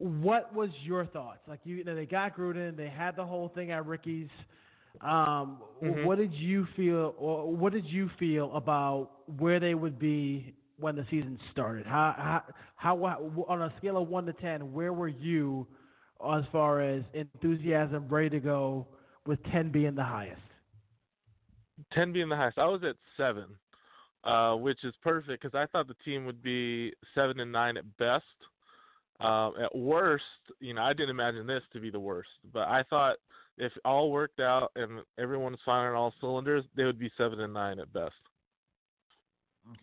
[0.00, 1.40] what was your thoughts?
[1.46, 4.30] Like you, you know, they got Gruden, they had the whole thing at Ricky's.
[5.02, 6.04] Um, Mhm.
[6.04, 10.96] What did you feel, or what did you feel about where they would be when
[10.96, 11.86] the season started?
[11.86, 12.42] How, how,
[12.76, 12.96] how,
[13.46, 15.66] on a scale of one to ten, where were you
[16.34, 18.86] as far as enthusiasm, ready to go,
[19.26, 20.40] with ten being the highest?
[21.92, 22.58] Ten being the highest.
[22.58, 23.46] I was at seven,
[24.24, 27.96] uh, which is perfect because I thought the team would be seven and nine at
[27.96, 28.24] best.
[29.20, 30.24] Um, at worst,
[30.60, 33.16] you know, I didn't imagine this to be the worst, but I thought
[33.58, 37.52] if all worked out and everyone everyone's firing all cylinders, they would be seven and
[37.52, 38.14] nine at best.
[39.70, 39.80] Okay.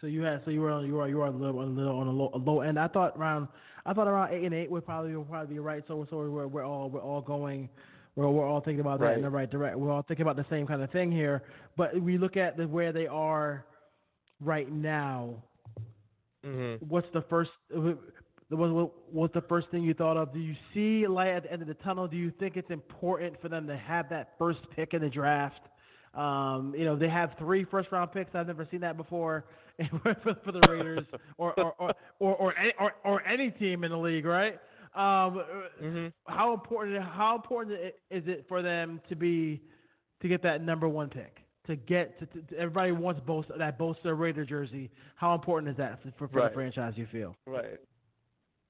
[0.00, 1.98] So you had, so you were, on, you were, you were a little, a little
[1.98, 2.78] on a low, a low end.
[2.78, 3.48] I thought around,
[3.86, 5.82] I thought around eight and eight would probably, would probably be right.
[5.88, 7.68] So, so we're, we're all, we're all going,
[8.16, 9.16] we're, we're all thinking about that Right.
[9.16, 9.80] in the right direction.
[9.80, 11.42] We're all thinking about the same kind of thing here.
[11.76, 13.64] But we look at the, where they are
[14.40, 15.42] right now.
[16.44, 17.50] hmm What's the first?
[18.50, 20.32] What, what, what's the first thing you thought of?
[20.32, 22.06] Do you see light at the end of the tunnel?
[22.06, 25.60] Do you think it's important for them to have that first pick in the draft?
[26.14, 28.34] Um, you know, they have three first round picks.
[28.34, 29.46] I've never seen that before
[30.02, 31.06] for, for the Raiders
[31.38, 34.58] or or or or, or, any, or or any team in the league, right?
[34.94, 35.42] Um,
[35.80, 37.76] hmm how important how important
[38.10, 39.60] is it for them to be
[40.22, 41.38] to get that number one pick?
[41.66, 44.90] To get to, to, everybody wants both that Bosa Raider jersey.
[45.16, 46.50] How important is that for, for, for Right.
[46.50, 46.92] the franchise?
[46.94, 47.34] You feel?
[47.46, 47.78] Right.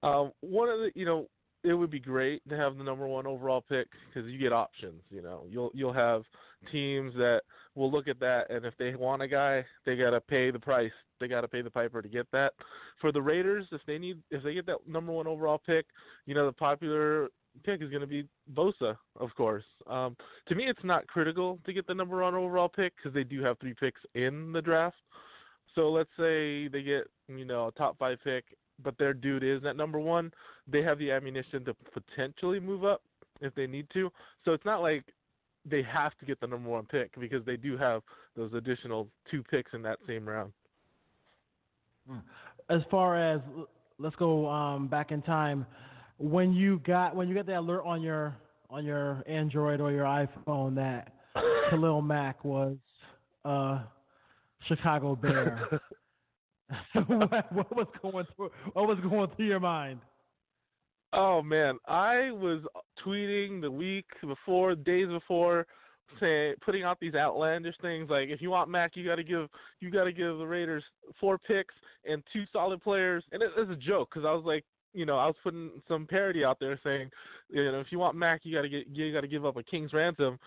[0.04, 1.26] Um, one of the, you know,
[1.64, 5.02] it would be great to have the number one overall pick because you get options.
[5.10, 6.22] You know, you'll you'll have
[6.70, 7.40] teams that
[7.74, 10.92] will look at that, and if they want a guy, they gotta pay the price.
[11.20, 12.52] They gotta pay the piper to get that.
[13.00, 15.86] For the Raiders, if they need, if they get that number one overall pick,
[16.26, 17.30] you know, the popular
[17.62, 19.64] pick is going to be Bosa, of course.
[19.86, 20.16] Um,
[20.48, 23.42] to me, it's not critical to get the number one overall pick because they do
[23.42, 24.96] have three picks in the draft.
[25.74, 28.44] So let's say they get, you know, a top five pick,
[28.82, 30.32] but their dude is at number one.
[30.66, 33.02] They have the ammunition to potentially move up
[33.40, 34.10] if they need to.
[34.44, 35.04] So it's not like
[35.68, 38.02] they have to get the number one pick because they do have
[38.36, 40.52] those additional two picks in that same round.
[42.68, 43.40] As far as
[43.98, 45.64] let's go um, back in time,
[46.18, 48.36] when you got when you got the alert on your
[48.68, 51.12] on your Android or your iPhone that
[51.70, 52.76] Khalil Mack was
[53.44, 53.82] uh,
[54.68, 55.80] Chicago Bear.
[57.06, 58.50] what, what was going through?
[58.72, 60.00] What was going through your mind?
[61.12, 62.62] Oh man, I was
[63.06, 65.66] tweeting the week before, days before,
[66.20, 69.48] saying putting out these outlandish things like if you want Mack, you got to give
[69.80, 70.82] you got to give the Raiders
[71.20, 71.74] four picks
[72.04, 75.18] and two solid players, and it, it's a joke because I was like, you know,
[75.18, 77.10] I was putting some parody out there saying,
[77.50, 79.56] you know, if you want Mack, you got to get you got to give up
[79.56, 80.38] a king's ransom.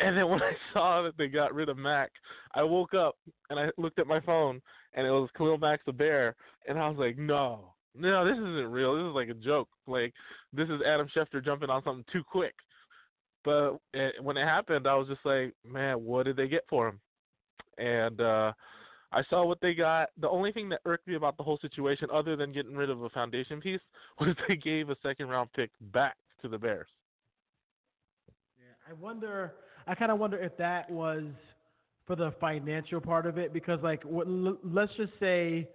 [0.00, 2.10] And then when I saw that they got rid of Mack,
[2.54, 3.16] I woke up
[3.48, 4.60] and I looked at my phone
[4.94, 6.34] and it was Khalil Mack's the bear,
[6.68, 8.94] and I was like, no, no, this isn't real.
[8.96, 9.68] This is like a joke.
[9.86, 10.12] Like
[10.52, 12.54] this is Adam Schefter jumping on something too quick.
[13.44, 16.88] But eh, when it happened, I was just like, man, what did they get for
[16.88, 17.00] him?
[17.78, 18.52] And uh
[19.14, 20.08] I saw what they got.
[20.18, 23.02] The only thing that irked me about the whole situation, other than getting rid of
[23.02, 23.80] a foundation piece,
[24.20, 26.88] was they gave a second round pick back to the Bears.
[28.58, 29.52] Yeah, I wonder.
[29.86, 31.24] I kind of wonder if that was
[32.06, 35.68] for the financial part of it, because like, what, l- let's just say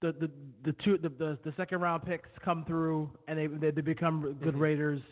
[0.00, 0.30] the the
[0.64, 4.36] the two the, the the second round picks come through and they they, they become
[4.42, 4.60] good Mhm.
[4.60, 5.02] Raiders,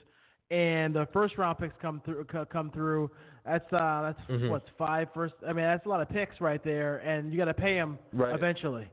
[0.51, 3.11] and the first round picks come through come through.
[3.45, 4.51] That's uh that's Mhm.
[4.51, 5.35] what's five first.
[5.47, 7.99] I mean that's a lot of picks right there, and you got to pay them
[8.13, 8.35] Right.
[8.35, 8.89] eventually.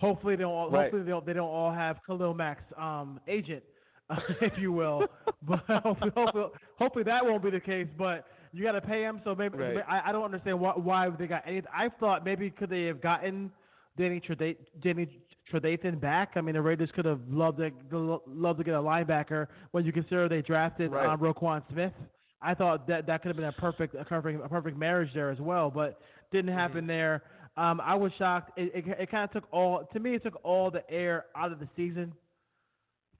[0.00, 0.52] Hopefully they don't.
[0.52, 0.82] All, Right.
[0.82, 3.62] Hopefully they don't, they don't all have Khalil Mack's um, agent,
[4.40, 5.06] if you will.
[5.42, 6.44] but hopefully, hopefully,
[6.76, 7.86] hopefully that won't be the case.
[7.96, 9.78] But you got to pay him, so maybe Right.
[9.88, 11.62] I, I don't understand why, why they got any.
[11.74, 13.50] I thought maybe could they have gotten
[13.96, 15.08] Danny Trevathan, Danny
[15.52, 16.32] Trevathan back.
[16.36, 19.92] I mean, the Raiders could have loved to loved to get a linebacker when you
[19.92, 21.06] consider they drafted Right.
[21.06, 21.92] um, Roquan Smith.
[22.40, 25.30] I thought that that could have been a perfect a perfect a perfect marriage there
[25.30, 26.00] as well, but
[26.30, 27.22] didn't happen there.
[27.56, 28.58] Um, I was shocked.
[28.58, 30.14] It, it, it kind of took all to me.
[30.14, 32.12] It took all the air out of the season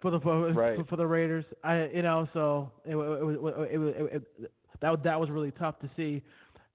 [0.00, 0.76] for the for, Right.
[0.78, 1.44] for, for the Raiders.
[1.62, 4.52] I you know so it, it, it, it, it, it,
[4.82, 6.22] that that was really tough to see.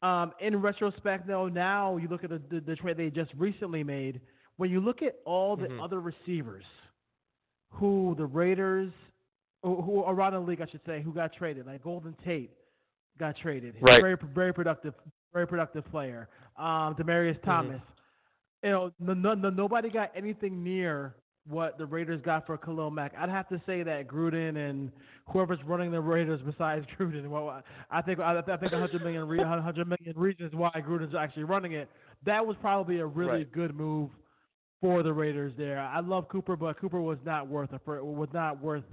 [0.01, 3.83] Um, in retrospect, though, now you look at the, the, the trade they just recently
[3.83, 4.21] made.
[4.57, 5.83] When you look at all the Mhm.
[5.83, 6.65] other receivers
[7.71, 8.91] who the Raiders,
[9.63, 12.51] who, who around the league, I should say, who got traded, like Golden Tate
[13.19, 13.75] got traded.
[13.81, 14.01] Right.
[14.01, 14.93] Very very productive,
[15.33, 16.29] very productive player.
[16.57, 17.81] Um, Demaryius Thomas.
[18.63, 21.15] You know, no, no, no, nobody got anything near
[21.49, 23.13] what the Raiders got for Khalil Mack.
[23.17, 24.91] I'd have to say that Gruden and
[25.27, 27.27] whoever's running the Raiders besides Gruden.
[27.27, 31.43] Well, I think I, I think 100 million, re- 100 million reasons why Gruden's actually
[31.45, 31.89] running it.
[32.25, 33.51] That was probably a really Right.
[33.51, 34.09] good move
[34.81, 35.79] for the Raiders there.
[35.79, 38.83] I love Cooper, but Cooper was not worth a was not worth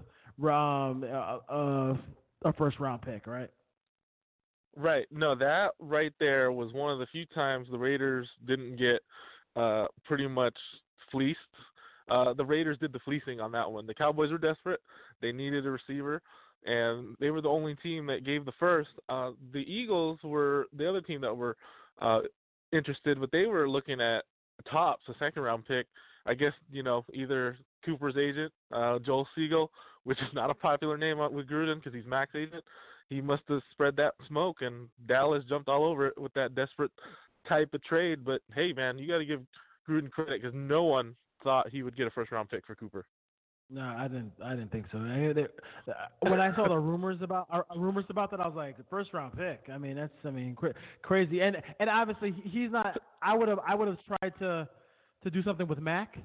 [0.42, 1.98] um a,
[2.44, 3.50] a first round pick, right?
[4.76, 5.06] Right.
[5.12, 9.00] No, that right there was one of the few times the Raiders didn't get
[9.56, 10.56] uh pretty much
[11.12, 11.38] fleeced.
[12.08, 13.86] Uh the Raiders did the fleecing on that one.
[13.86, 14.80] The Cowboys were desperate.
[15.20, 16.22] They needed a receiver
[16.66, 18.90] and they were the only team that gave the first.
[19.08, 21.56] Uh the Eagles were the other team that were
[22.00, 22.20] uh
[22.72, 24.24] interested, but they were looking at
[24.70, 25.86] tops, a second round pick.
[26.26, 29.68] I guess, you know, either Cooper's agent, uh Joel Segal,
[30.04, 32.64] which is not a popular name with Gruden because he's Mack's agent
[33.08, 36.90] he must have spread that smoke, and Dallas jumped all over it with that desperate
[37.48, 38.24] type of trade.
[38.24, 39.42] But hey, man, you got to give
[39.88, 41.14] Gruden credit because no one
[41.44, 43.06] thought he would get a first round pick for Cooper.
[43.70, 44.32] No, I didn't.
[44.44, 44.98] I didn't think so.
[44.98, 45.46] I, they,
[46.28, 49.36] when I saw the rumors about uh, rumors about that, I was like, first round
[49.36, 49.68] pick.
[49.72, 51.40] I mean, that's I mean cra- crazy.
[51.40, 52.98] And and obviously he's not.
[53.22, 54.68] I would have I would have tried to
[55.22, 56.18] to do something with Mack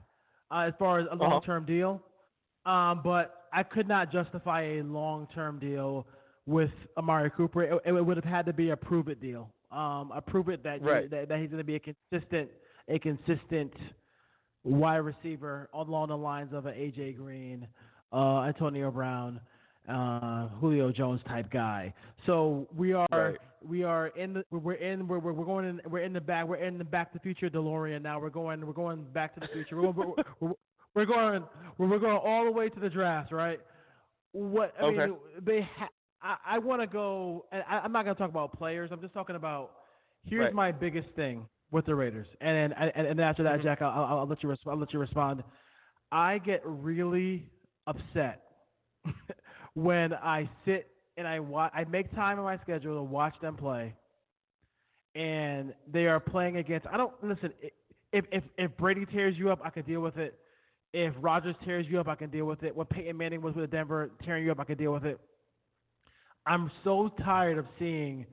[0.51, 2.01] uh, as far as a long term deal.
[2.65, 6.05] Um, but I could not justify a long term deal
[6.45, 7.63] with Amari Cooper.
[7.63, 9.49] It, it would have had to be a prove it deal.
[9.71, 12.49] Um, a prove it that, you- that that he's going to be a consistent
[12.89, 13.71] a consistent
[14.69, 17.67] wide receiver along the lines of an AJ Green,
[18.13, 19.39] uh, Antonio Brown,
[19.87, 21.93] uh, Julio Jones type guy.
[22.25, 23.37] So we are Right.
[23.67, 26.47] we are in the we're in we're, we're we're going in we're in the back
[26.47, 28.19] we're in the Back to the Future DeLorean now.
[28.19, 29.81] We're going we're going back to the future.
[29.81, 30.53] We're, we're, we're,
[30.95, 31.43] we're going
[31.77, 33.59] we're going all the way to the draft, right?
[34.31, 35.89] What I mean, they ha-
[36.21, 37.45] I, I want to go.
[37.51, 38.89] And I, I'm not going to talk about players.
[38.93, 39.71] I'm just talking about.
[40.25, 40.53] Here's Right.
[40.53, 43.63] my biggest thing with the Raiders, and and and, and after that, Mhm.
[43.63, 45.43] Jack, I'll, I'll, I'll let you res- I'll let you respond.
[46.11, 47.45] I get really
[47.85, 48.41] upset
[49.75, 53.55] when I sit and I wa- I make time in my schedule to watch them
[53.55, 53.93] play,
[55.15, 56.87] and they are playing against.
[56.87, 57.53] I don't listen.
[58.11, 60.37] If if if Brady tears you up, I can deal with it.
[60.91, 62.75] If Rodgers tears you up, I can deal with it.
[62.75, 65.19] What Peyton Manning was with Denver tearing you up, I can deal with it.
[66.47, 68.25] I'm so tired of seeing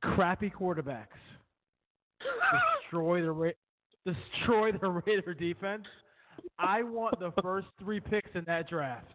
[0.00, 1.18] crappy quarterbacks
[2.82, 3.50] destroy the Ra-
[4.06, 5.84] destroy the Raider defense.
[6.58, 9.10] I want the first three picks in that draft.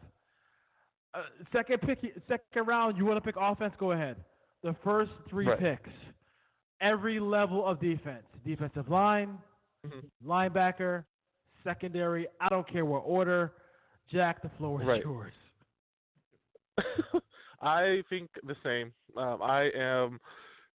[1.14, 3.74] Uh, second pick, second round, you want to pick offense?
[3.80, 4.18] Go ahead.
[4.64, 5.60] The first three Right.
[5.60, 5.90] picks,
[6.82, 9.38] every level of defense, defensive line,
[9.86, 10.10] Mhm.
[10.24, 11.06] linebacker,
[11.64, 12.28] secondary.
[12.40, 13.54] I don't care what order.
[14.08, 15.04] Jack, the floor is Right.
[15.04, 15.34] yours.
[17.62, 18.94] I think the same.
[19.16, 20.20] Um, I am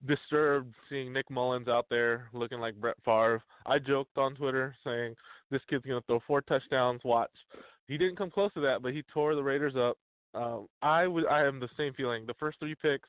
[0.06, 3.42] disturbed seeing Nick Mullens out there looking like Brett Favre.
[3.66, 5.14] I joked on Twitter saying
[5.50, 7.00] this kid's going to throw four touchdowns.
[7.04, 7.30] Watch.
[7.88, 9.96] He didn't come close to that, but he tore the Raiders up.
[10.34, 11.26] Um, I would.
[11.26, 12.24] I am the same feeling.
[12.26, 13.08] The first three picks,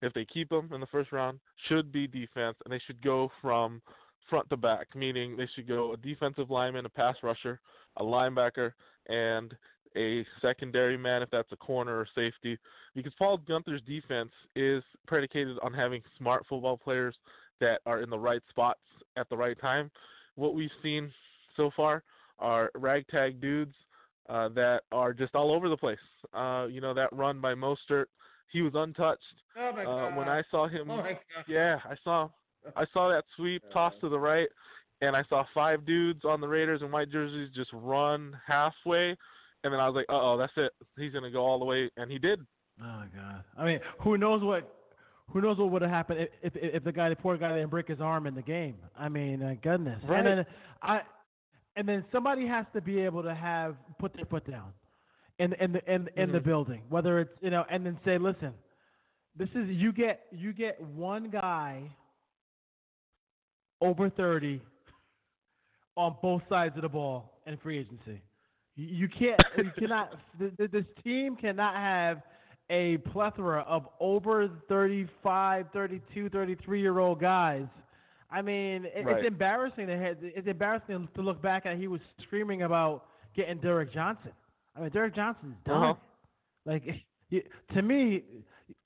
[0.00, 3.30] if they keep them in the first round, should be defense, and they should go
[3.40, 3.82] from
[4.30, 7.60] front to back, meaning they should go a defensive lineman, a pass rusher,
[7.96, 8.72] a linebacker,
[9.08, 9.54] and
[9.96, 12.58] a secondary man if that's a corner or safety.
[12.94, 17.14] Because Paul Guenther's defense is predicated on having smart football players
[17.60, 18.80] that are in the right spots
[19.16, 19.90] at the right time.
[20.34, 21.12] What we've seen
[21.56, 22.02] so far
[22.38, 23.74] are ragtag dudes
[24.28, 25.98] uh, that are just all over the place.
[26.34, 28.06] Uh, you know that run by Mostert,
[28.50, 29.20] he was untouched.
[29.58, 31.44] Oh my Uh, when I saw him, Oh my God.
[31.46, 32.28] yeah, I saw,
[32.76, 34.48] I saw that sweep toss to the right,
[35.02, 39.16] and I saw five dudes on the Raiders in white jerseys just run halfway,
[39.64, 40.72] and then I was like, uh oh, that's it.
[40.98, 42.40] He's gonna go all the way, and he did.
[42.80, 43.44] Oh my god!
[43.56, 44.78] I mean, who knows what?
[45.32, 47.70] Who knows what would have happened if, if if the guy, the poor guy, didn't
[47.70, 48.76] break his arm in the game?
[48.98, 50.02] I mean, uh, goodness.
[50.06, 50.18] Right.
[50.18, 50.46] And then
[50.82, 51.00] I,
[51.76, 54.72] and then somebody has to be able to have put their foot down,
[55.38, 58.52] in in the in in the building, whether it's you know, and then say, listen,
[59.36, 61.82] this is you get you get one guy
[63.80, 64.60] over thirty
[65.96, 68.20] on both sides of the ball in free agency.
[68.76, 70.12] You, can't, you cannot.
[70.38, 72.22] th- th- This team cannot have
[72.70, 77.66] a plethora of over 35, 32, 33 year old guys.
[78.30, 79.18] I mean, it, Right.
[79.18, 81.76] it's embarrassing to have, it's embarrassing to look back at.
[81.76, 83.04] He was screaming about
[83.36, 84.32] getting Derrick Johnson.
[84.74, 85.82] I mean, Derrick Johnson's done.
[85.82, 85.94] Uh-huh.
[86.64, 86.82] Like
[87.28, 87.42] you,
[87.74, 88.22] to me,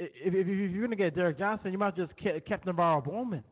[0.00, 3.44] if, if, you're gonna get Derrick Johnson, you might just ke- kept NaVorro Bowman.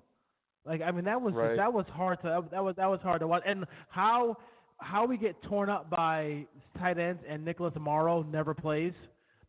[0.66, 1.56] Like I mean, that was Right.
[1.56, 3.42] that was hard to that was that was hard to watch.
[3.46, 4.36] And how
[4.84, 6.46] how we get torn up by
[6.78, 8.92] tight ends and Nicholas Morrow never plays.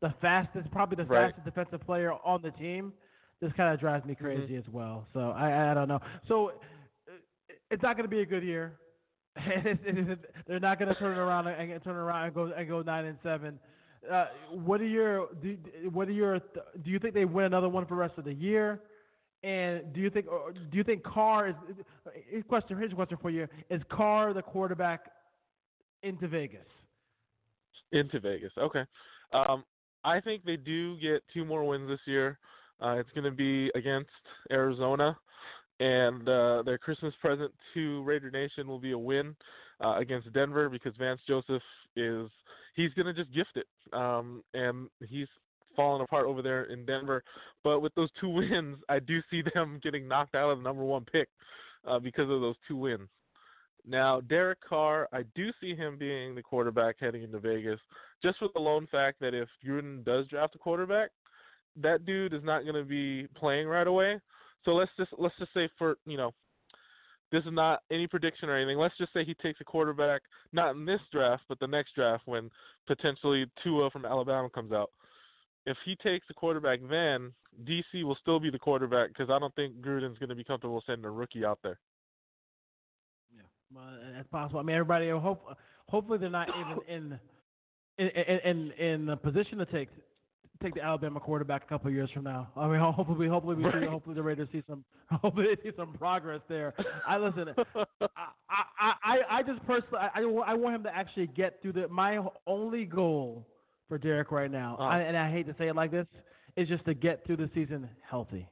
[0.01, 1.27] The fastest, probably the Right.
[1.33, 2.93] fastest defensive player on the team.
[3.41, 5.05] This kind of drives me crazy as well.
[5.13, 5.99] So I I don't know.
[6.27, 7.13] So uh,
[7.69, 8.73] it's not going to be a good year.
[10.47, 12.81] They're not going to turn it around and and turn around and go and go
[12.81, 13.59] nine and seven.
[14.09, 15.57] Uh, what are your do,
[15.91, 18.33] what are your do you think they win another one for the rest of the
[18.33, 18.79] year?
[19.43, 21.55] And do you think do you think Carr is?
[22.31, 25.11] is- Question here's a question for you: Is Carr the quarterback
[26.03, 26.67] into Vegas?
[27.91, 28.51] into Vegas.
[28.57, 28.83] Okay.
[29.33, 29.63] Um,
[30.03, 32.37] I think they do get two more wins this year.
[32.81, 34.09] Uh, it's going to be against
[34.51, 35.17] Arizona,
[35.79, 39.35] and uh, their Christmas present to Raider Nation will be a win
[39.83, 41.63] uh, against Denver because Vance Joseph
[41.95, 42.29] is
[42.75, 45.27] he's going to just gift it, um, and he's
[45.75, 47.23] falling apart over there in Denver.
[47.63, 50.83] But with those two wins, I do see them getting knocked out of the number
[50.83, 51.29] one pick
[51.87, 53.07] uh, because of those two wins.
[53.87, 57.79] Now, Derek Carr, I do see him being the quarterback heading into Vegas,
[58.23, 61.11] just with the lone fact that if Gruden does draft a quarterback,
[61.81, 64.19] that dude is not going to be playing right away.
[64.63, 66.33] So let's just let's just say for you know,
[67.31, 68.79] this is not any prediction or anything.
[68.79, 70.21] Let's just say he takes a quarterback
[70.51, 72.49] not in this draft, but the next draft when
[72.87, 74.89] potentially Tua from Alabama comes out.
[75.67, 77.33] If he takes the quarterback then,
[77.63, 80.83] DC will still be the quarterback because I don't think Gruden's going to be comfortable
[80.85, 81.79] sending a rookie out there.
[83.73, 83.85] Well,
[84.15, 84.59] that's possible.
[84.59, 85.09] I mean, everybody.
[85.09, 85.57] Hope,
[85.87, 87.19] hopefully, they're not even in
[87.97, 89.89] in in in, a position to take
[90.63, 92.49] take the Alabama quarterback a couple of years from now.
[92.55, 93.89] I mean, hopefully, hopefully we see, Right.
[93.89, 96.73] hopefully the Raiders see some hopefully they see some progress there.
[97.07, 97.49] I listen.
[98.01, 98.07] I,
[98.79, 101.87] I I I just personally I, I want him to actually get through the.
[101.87, 103.47] My only goal
[103.87, 104.83] for Derek right now, Uh.
[104.83, 106.07] I, and I hate to say it like this,
[106.55, 108.47] is just to get through the season healthy.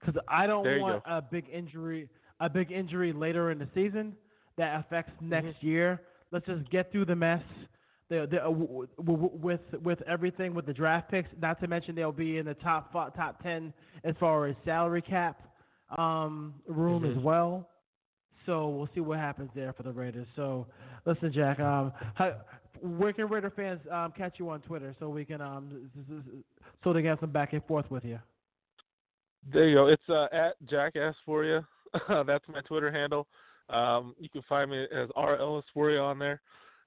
[0.00, 2.08] Because I don't want a big injury,
[2.40, 4.14] a big injury later in the season
[4.56, 5.66] that affects next Mm-hmm.
[5.66, 6.00] year.
[6.32, 7.42] Let's just get through the mess.
[8.08, 11.66] The, the, uh, w- w- w- with with everything with the draft picks, not to
[11.66, 13.72] mention they'll be in the top fi- top ten
[14.04, 15.40] as far as salary cap
[15.98, 17.16] um, room Mhm.
[17.16, 17.68] as well.
[18.44, 20.28] So we'll see what happens there for the Raiders.
[20.36, 20.66] So
[21.04, 22.36] listen, Jack, um, how,
[22.80, 25.90] where can Raider fans um, catch you on Twitter so we can um
[26.84, 28.20] so they can have some back and forth with you?
[29.52, 29.86] There you go.
[29.88, 31.60] It's uh, at Jackass for you.
[32.08, 33.26] That's my Twitter handle.
[33.68, 36.40] Um, you can find me as R Ellis you on there,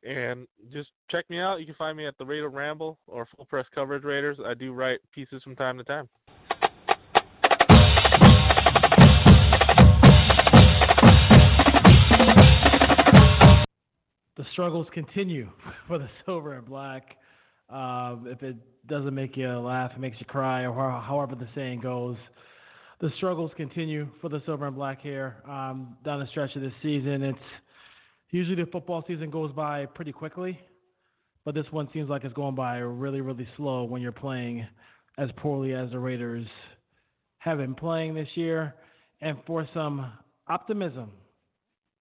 [0.04, 1.60] and just check me out.
[1.60, 4.38] You can find me at the Raider Ramble or Full Press Coverage Raiders.
[4.46, 6.08] I do write pieces from time to time.
[14.40, 15.50] the struggles continue
[15.88, 17.18] for the silver and black.
[17.70, 18.56] Um, if it
[18.88, 22.16] doesn't make you laugh, it makes you cry, or however the saying goes.
[23.02, 26.74] The struggles continue for the silver and black here um, down the stretch of this
[26.84, 27.24] season.
[27.24, 27.40] It's
[28.32, 30.60] usually the football season goes by pretty quickly,
[31.46, 34.68] but this one seems like it's going by really, really slow when you're playing
[35.18, 36.46] as poorly as the Raiders
[37.38, 38.76] have been playing this year.
[39.22, 40.12] And for some
[40.50, 41.12] optimism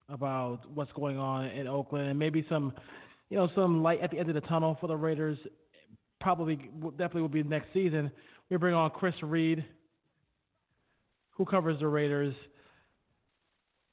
[0.08, 2.72] about what's going on in Oakland and maybe some,
[3.30, 5.38] you know, some light at the end of the tunnel for the Raiders.
[6.20, 8.10] Probably, definitely will be next season.
[8.50, 9.64] We bring on Chris Reed,
[11.38, 12.34] who covers the Raiders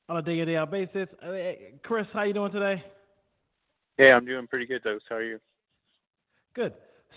[0.10, 1.08] on a day-to-day basis.
[1.24, 1.32] Uh,
[1.84, 2.84] Chris, how you doing today?
[4.00, 5.00] Yeah, I'm doing pretty good, Doug.
[5.08, 5.40] How are you?
[6.56, 6.74] Good.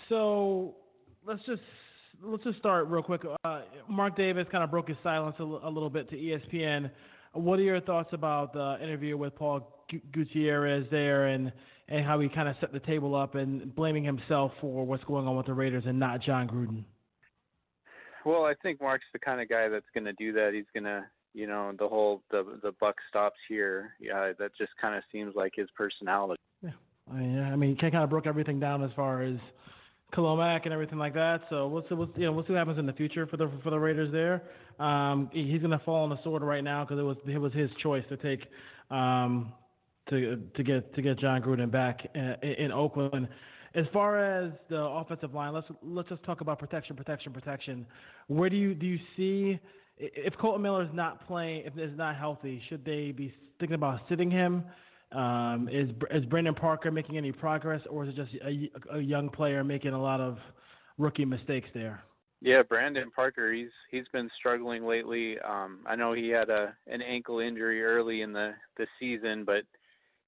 [0.07, 0.75] So
[1.25, 1.61] let's just
[2.23, 3.21] let's just start real quick.
[3.43, 6.89] Uh, Mark Davis kind of broke his silence a, little bit to ESPN.
[7.33, 11.51] What are your thoughts about the interview with Paul Gu- Gutierrez there, and
[11.89, 15.27] and how he kind of set the table up and blaming himself for what's going
[15.27, 16.83] on with the Raiders and not Jon Gruden?
[18.29, 20.51] Well, I think Mark's the kind of guy that's going to do that.
[20.53, 21.03] He's going to,
[21.33, 23.95] you know, the whole the the buck stops here.
[23.99, 26.39] Yeah, that just kind of seems like his personality.
[26.61, 26.69] Yeah,
[27.11, 29.37] I mean, I mean, he kind of broke everything down as far as
[30.13, 31.41] Khalil Mack and everything like that.
[31.49, 33.49] So we'll see, we'll, you know, we'll see what happens in the future for the
[33.63, 34.43] for the Raiders there.
[34.79, 37.51] Um, he's going to fall on the sword right now because it was it was
[37.53, 38.45] his choice to take
[38.91, 39.53] um,
[40.11, 43.27] to to get to get Jon Gruden back in, in Oakland.
[43.75, 47.85] As far as the offensive line, let's let's just talk about protection, protection, protection.
[48.27, 49.59] Where do you do you see
[49.97, 54.01] if Kolton Miller is not playing, if is not healthy, should they be thinking about
[54.09, 54.63] sitting him?
[55.11, 59.29] Um, is is Brandon Parker making any progress, or is it just a, a young
[59.29, 60.37] player making a lot of
[60.97, 62.03] rookie mistakes there?
[62.41, 65.37] Yeah, Brandon Parker, he's he's been struggling lately.
[65.39, 69.63] Um, I know he had a an ankle injury early in the the season, but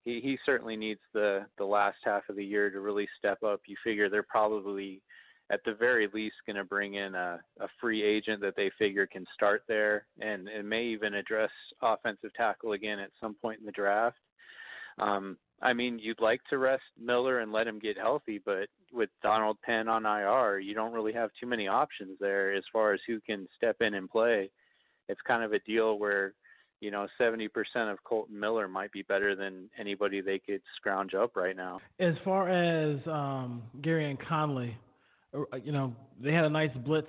[0.04, 3.62] he he certainly needs the the last half of the year to really step up.
[3.68, 5.02] You figure they're probably
[5.52, 9.06] at the very least going to bring in a, a free agent that they figure
[9.06, 11.50] can start there and, and may even address
[11.82, 14.16] offensive tackle again at some point in the draft.
[14.98, 19.10] Um, I mean, you'd like to rest Miller and let him get healthy, but with
[19.22, 23.02] Donald Penn on IR, you don't really have too many options there as far as
[23.06, 24.50] who can step in and play.
[25.10, 26.34] It's kind of a deal where
[26.82, 27.48] you know, 70%
[27.92, 31.80] of Kolton Miller might be better than anybody they could scrounge up right now.
[32.00, 34.76] As far as um, and Conley,
[35.34, 37.08] uh, you know, they had a nice blitz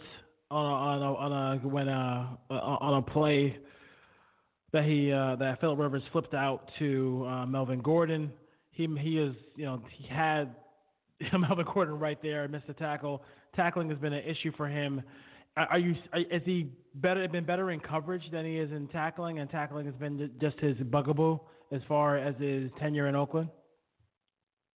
[0.51, 3.57] on a, on a, on a when uh, uh on a play
[4.73, 8.31] that he uh, that Philip Rivers flipped out to uh, Melvin Gordon.
[8.71, 10.55] He he is you know he had
[11.33, 13.23] Melvin Gordon right there, missed the tackle.
[13.57, 15.03] Tackling has been an issue for him
[15.57, 15.95] are you?
[16.15, 17.27] Is he better?
[17.29, 20.77] Been better in coverage than he is in tackling, and tackling has been just his
[20.79, 21.39] bugaboo
[21.73, 23.49] as far as his tenure in Oakland.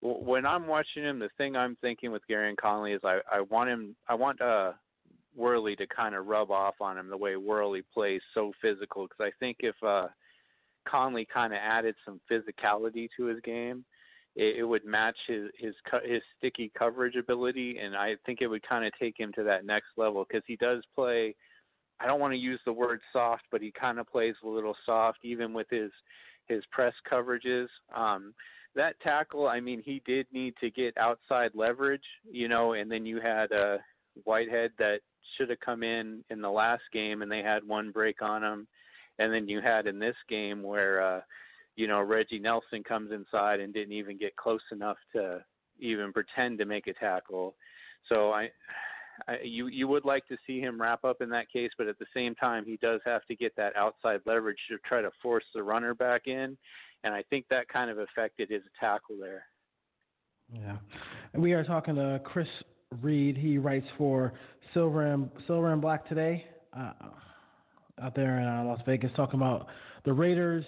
[0.03, 3.71] When I'm watching him, the thing I'm thinking with Gareon Conley is I, I want
[3.71, 3.97] him.
[4.09, 4.73] I want uh,
[5.35, 9.05] Worley to kind of rub off on him the way Worley plays, so physical.
[9.05, 10.09] Because I think if uh,
[10.87, 13.85] Conley kind of added some physicality to his game,
[14.37, 15.75] it, it would match his his
[16.05, 19.65] his sticky coverage ability, and I think it would kind of take him to that
[19.65, 21.35] next level because he does play.
[21.99, 24.77] I don't want to use the word soft, but he kind of plays a little
[24.85, 25.91] soft, even with his
[26.47, 27.67] his press coverages.
[27.95, 28.35] Um,
[28.75, 33.07] that tackle, I mean, he did need to get outside leverage, you know, and then
[33.07, 33.79] you had uh,
[34.25, 35.01] Whitehead that
[35.37, 38.69] should have come in in the last game, and they had one break on him,
[39.19, 41.21] and then you had in this game where uh,
[41.77, 45.45] you know, Reggie Nelson comes inside and didn't even get close enough to
[45.79, 47.55] even pretend to make a tackle.
[48.09, 48.49] So I,
[49.29, 51.99] I you you would like to see him wrap up in that case, but at
[51.99, 55.45] the same time he does have to get that outside leverage to try to force
[55.55, 56.57] the runner back in,
[57.05, 59.45] and I think that kind of affected his tackle there.
[60.53, 60.77] Yeah,
[61.35, 62.49] and we are talking to Chris
[63.03, 63.37] Reed.
[63.37, 64.33] He writes for
[64.73, 66.93] Silver and Silver and Black today, uh,
[68.01, 69.67] out there in uh, Las Vegas, talking about
[70.05, 70.65] the Raiders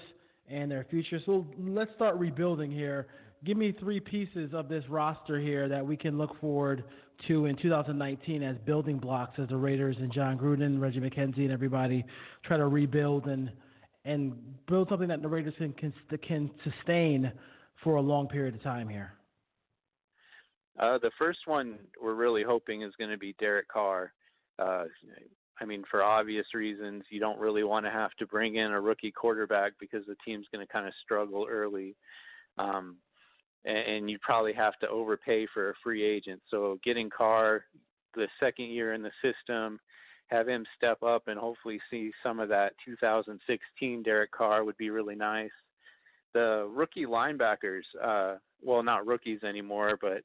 [0.51, 1.21] and their future.
[1.27, 3.07] So let's start rebuilding here.
[3.45, 6.85] Give me three pieces of this roster here that we can look forward
[7.29, 11.53] to in 2019 as building blocks as the Raiders and Jon Gruden, Reggie McKenzie, and
[11.53, 12.05] everybody
[12.45, 13.51] try to rebuild and
[14.05, 14.33] and
[14.67, 15.93] build something that the Raiders can can,
[16.27, 17.31] can sustain
[17.83, 19.13] for a long period of time here.
[20.79, 24.13] Uh, the first one we're really hoping is going to be Derek Carr.
[24.59, 24.85] Uh,
[25.61, 28.81] I mean, for obvious reasons, you don't really want to have to bring in a
[28.81, 31.97] rookie quarterback because the team's going to kind of struggle early.
[32.59, 32.97] Um,
[33.65, 36.41] and, and you probably have to overpay for a free agent.
[36.51, 37.65] So getting Carr
[38.15, 39.81] the second year in the system,
[40.29, 44.91] have him step up and hopefully see some of that 2016 Derek Carr would be
[44.91, 45.51] really nice.
[46.35, 50.23] The rookie linebackers, uh, well, not rookies anymore, but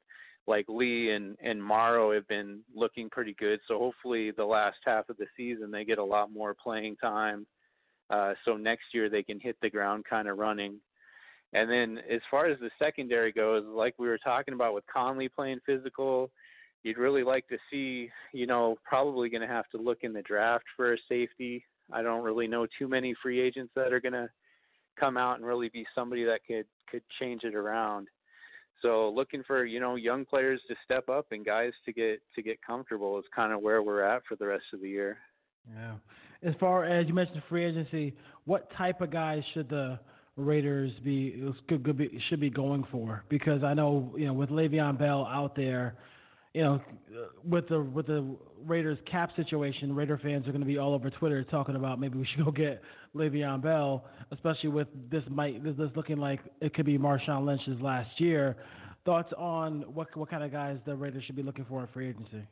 [0.47, 3.59] like Lee and and Morrow have been looking pretty good.
[3.67, 7.45] So hopefully the last half of the season they get a lot more playing time.
[8.09, 10.79] Uh, so next year they can hit the ground kind of running.
[11.53, 15.29] And then as far as the secondary goes, like we were talking about with Conley
[15.29, 16.31] playing physical,
[16.83, 20.21] you'd really like to see, you know, probably going to have to look in the
[20.23, 21.63] draft for a safety.
[21.91, 24.29] I don't really know too many free agents that are going to
[24.99, 28.07] come out and really be somebody that could could change it around.
[28.83, 32.41] So looking for you know young players to step up and guys to get to
[32.43, 35.17] get comfortable is kind of where we're at for the rest of the year.
[35.73, 35.93] Yeah.
[36.47, 38.13] As far as you mentioned free agency,
[38.45, 39.97] what type of guys should the
[40.35, 41.41] Raiders be
[42.29, 43.23] should be going for?
[43.29, 45.95] Because I know you know with Le'Veon Bell out there,
[46.53, 46.81] you know,
[47.43, 51.09] with the with the Raiders cap situation, Raider fans are going to be all over
[51.09, 52.81] Twitter talking about maybe we should go get
[53.15, 58.09] Le'Veon Bell, especially with this might this, looking like it could be Marshawn Lynch's last
[58.19, 58.55] year.
[59.03, 62.09] Thoughts on what what kind of guys the Raiders should be looking for in free
[62.09, 62.43] agency?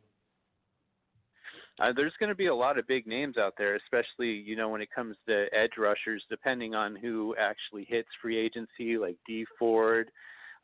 [1.80, 4.70] Uh, there's going to be a lot of big names out there, especially you know
[4.70, 6.24] when it comes to edge rushers.
[6.28, 10.10] Depending on who actually hits free agency, like Dee Ford,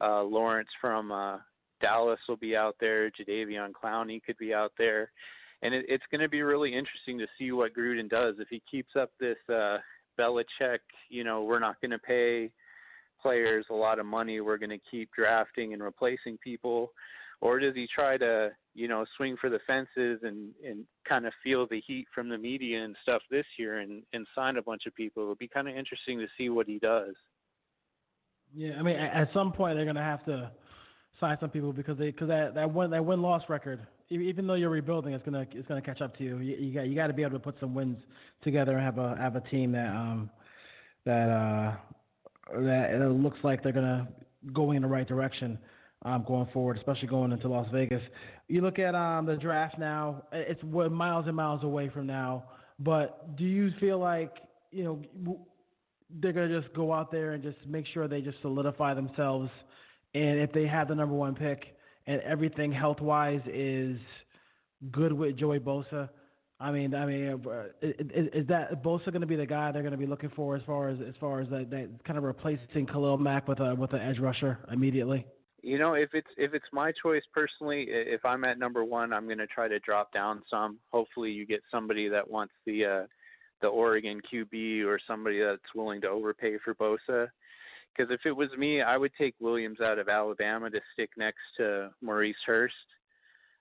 [0.02, 1.38] uh, Lawrence from uh,
[1.82, 3.10] Dallas will be out there.
[3.12, 5.12] Jadeveon Clowney could be out there.
[5.62, 8.36] And it, it's going to be really interesting to see what Gruden does.
[8.40, 9.78] If he keeps up this uh,
[10.20, 12.52] Belichick, you know, we're not going to pay
[13.22, 14.42] players a lot of money.
[14.42, 16.92] We're going to keep drafting and replacing people.
[17.40, 21.34] Or does he try to, you know, swing for the fences and and kind of
[21.44, 24.88] feel the heat from the media and stuff this year and and sign a bunch
[24.88, 25.22] of people.
[25.22, 27.14] It'll be kind of interesting to see what he does.
[28.56, 30.52] Yeah, I mean, at some point they're gonna have to
[31.20, 34.56] sign some people because they because that that win that win loss record, even though
[34.56, 36.38] you're rebuilding, it's gonna it's gonna catch up to you.
[36.38, 37.98] You, you got you got to be able to put some wins
[38.44, 40.30] together and have a have a team that um
[41.06, 41.76] that uh
[42.54, 44.08] that it looks like they're gonna
[44.54, 45.58] go in the right direction
[46.06, 48.02] um, going forward, especially going into Las Vegas.
[48.48, 52.46] You look at um, the draft now; it's we're miles and miles away from now.
[52.80, 54.34] But do you feel like
[54.72, 55.40] you know
[56.22, 59.50] they're gonna just go out there and just make sure they just solidify themselves,
[60.18, 61.76] and if they have the number one pick
[62.08, 63.98] and everything health wise is
[64.92, 66.10] good with Joey Bosa?
[66.60, 69.84] I mean, I mean, uh, is, is that Bosa going to be the guy they're
[69.84, 72.24] going to be looking for as far as as far as that, that kind of
[72.24, 75.26] replacing Khalil Mack with a with an edge rusher immediately?
[75.62, 79.26] You know, if it's if it's my choice personally, if I'm at number one, I'm
[79.26, 80.80] going to try to drop down some.
[80.92, 83.06] Hopefully, you get somebody that wants the uh,
[83.62, 87.28] the Oregon QB or somebody that's willing to overpay for Bosa.
[87.98, 91.40] Because if it was me, I would take Williams out of Alabama to stick next
[91.58, 92.74] to Maurice Hurst.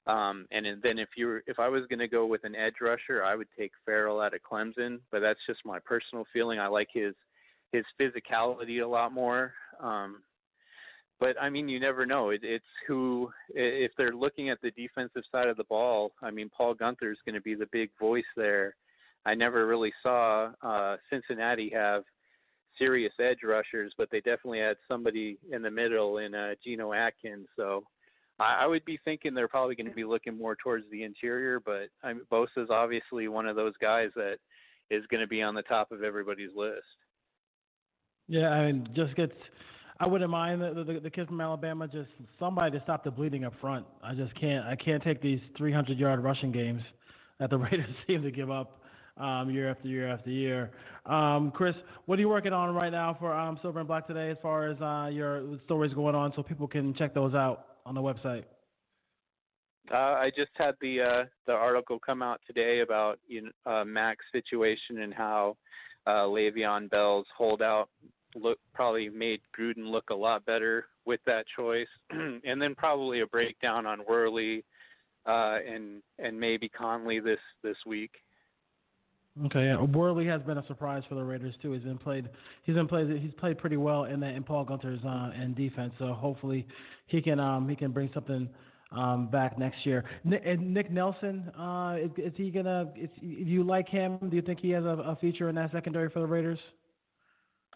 [0.06, 2.76] Um, and then if you were, if I was going to go with an edge
[2.80, 4.98] rusher, I would take Ferrell out of Clemson.
[5.10, 6.60] But that's just my personal feeling.
[6.60, 7.14] I like his
[7.72, 9.52] his physicality a lot more.
[9.80, 10.22] Um,
[11.18, 12.30] but I mean, you never know.
[12.30, 16.12] It, it's who if they're looking at the defensive side of the ball.
[16.22, 18.76] I mean, Paul Guenther is going to be the big voice there.
[19.24, 22.04] I never really saw uh, Cincinnati have
[22.78, 27.46] serious edge rushers, but they definitely had somebody in the middle in uh, Geno Atkins.
[27.56, 27.84] So
[28.38, 31.60] I, I would be thinking they're probably going to be looking more towards the interior.
[31.60, 32.22] But I mean,
[32.70, 34.36] obviously one of those guys that
[34.90, 36.84] is going to be on the top of everybody's list.
[38.28, 39.32] Yeah, I mean, just gets
[39.98, 41.88] I wouldn't mind the, the, the kid from Alabama.
[41.88, 43.86] Just somebody to stop the bleeding up front.
[44.02, 44.66] I just can't.
[44.66, 46.82] I can't take these 300 yard rushing games
[47.38, 48.75] that the Raiders seem to give up
[49.16, 50.70] um, year after year after year.
[51.06, 51.74] Um, Chris,
[52.06, 54.68] what are you working on right now for um, Silver and Black today, as far
[54.68, 58.44] as uh, your stories going on, so people can check those out on the website?
[59.92, 63.84] Uh, I just had the uh, the article come out today about you know, uh,
[63.84, 65.56] Mack's situation and how
[66.06, 67.88] uh, Le'Veon Bell's holdout
[68.34, 73.26] look probably made Gruden look a lot better with that choice, and then probably a
[73.26, 74.64] breakdown on Worley
[75.26, 78.12] uh, and and maybe Conley this this week.
[79.44, 79.82] Okay, yeah.
[79.82, 81.72] Worley has been a surprise for the Raiders too.
[81.72, 82.28] He's been played.
[82.62, 83.10] He's been played.
[83.20, 85.92] He's played pretty well in that in Paul Guenther's uh, in defense.
[85.98, 86.66] So hopefully
[87.06, 88.48] he can um, he can bring something
[88.92, 90.04] um, back next year.
[90.24, 92.90] Nick, Nick Nelson, uh, is, is, he gonna?
[92.96, 94.18] Is, do you like him?
[94.30, 96.58] Do you think he has a, a feature in that secondary for the Raiders?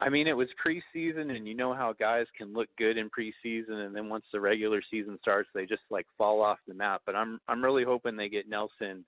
[0.02, 3.84] I mean, it was preseason, and you know how guys can look good in preseason,
[3.84, 7.02] and then once the regular season starts, they just like fall off the map.
[7.04, 9.04] But I'm I'm really hoping they get Nelson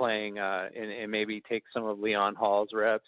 [0.00, 3.04] playing uh, and, and maybe take some of Leon Hall's reps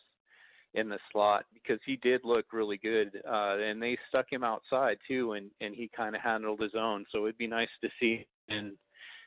[0.74, 4.98] in the slot because he did look really good, uh, and they stuck him outside
[5.08, 7.06] too, and and he kind of handled his own.
[7.10, 8.72] So it'd be nice to see in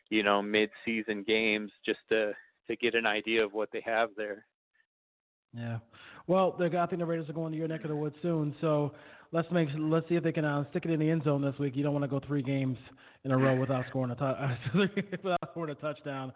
[0.10, 2.34] you know mid-season games just to
[2.68, 4.46] to get an idea of what they have there.
[5.54, 5.80] Yeah.
[6.28, 8.94] Well, I think the Raiders are going to your neck of the woods soon, so
[9.32, 11.58] let's make let's see if they can uh, stick it in the end zone this
[11.60, 11.76] week.
[11.76, 12.78] You don't want to go three games
[13.24, 16.32] in a row without scoring a t- without scoring a touchdown.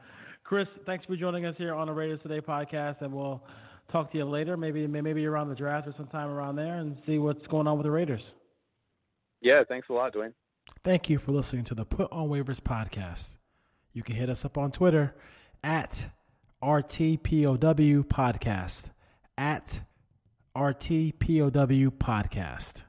[0.49, 3.39] Chris, thanks for joining us here on the Raiders Today podcast, and we'll
[3.91, 4.57] talk to you later.
[4.57, 7.83] Maybe maybe around the draft or sometime around there, and see what's going on with
[7.83, 8.23] the Raiders.
[9.41, 10.33] Yeah, thanks a lot, Dwayne.
[10.83, 13.37] Thank you for listening to the Put on Waivers podcast.
[13.93, 15.13] You can hit us up on Twitter
[15.63, 16.09] at
[16.63, 18.89] RTPOW podcast
[19.37, 19.81] at
[20.55, 22.88] RTPOW Podcast.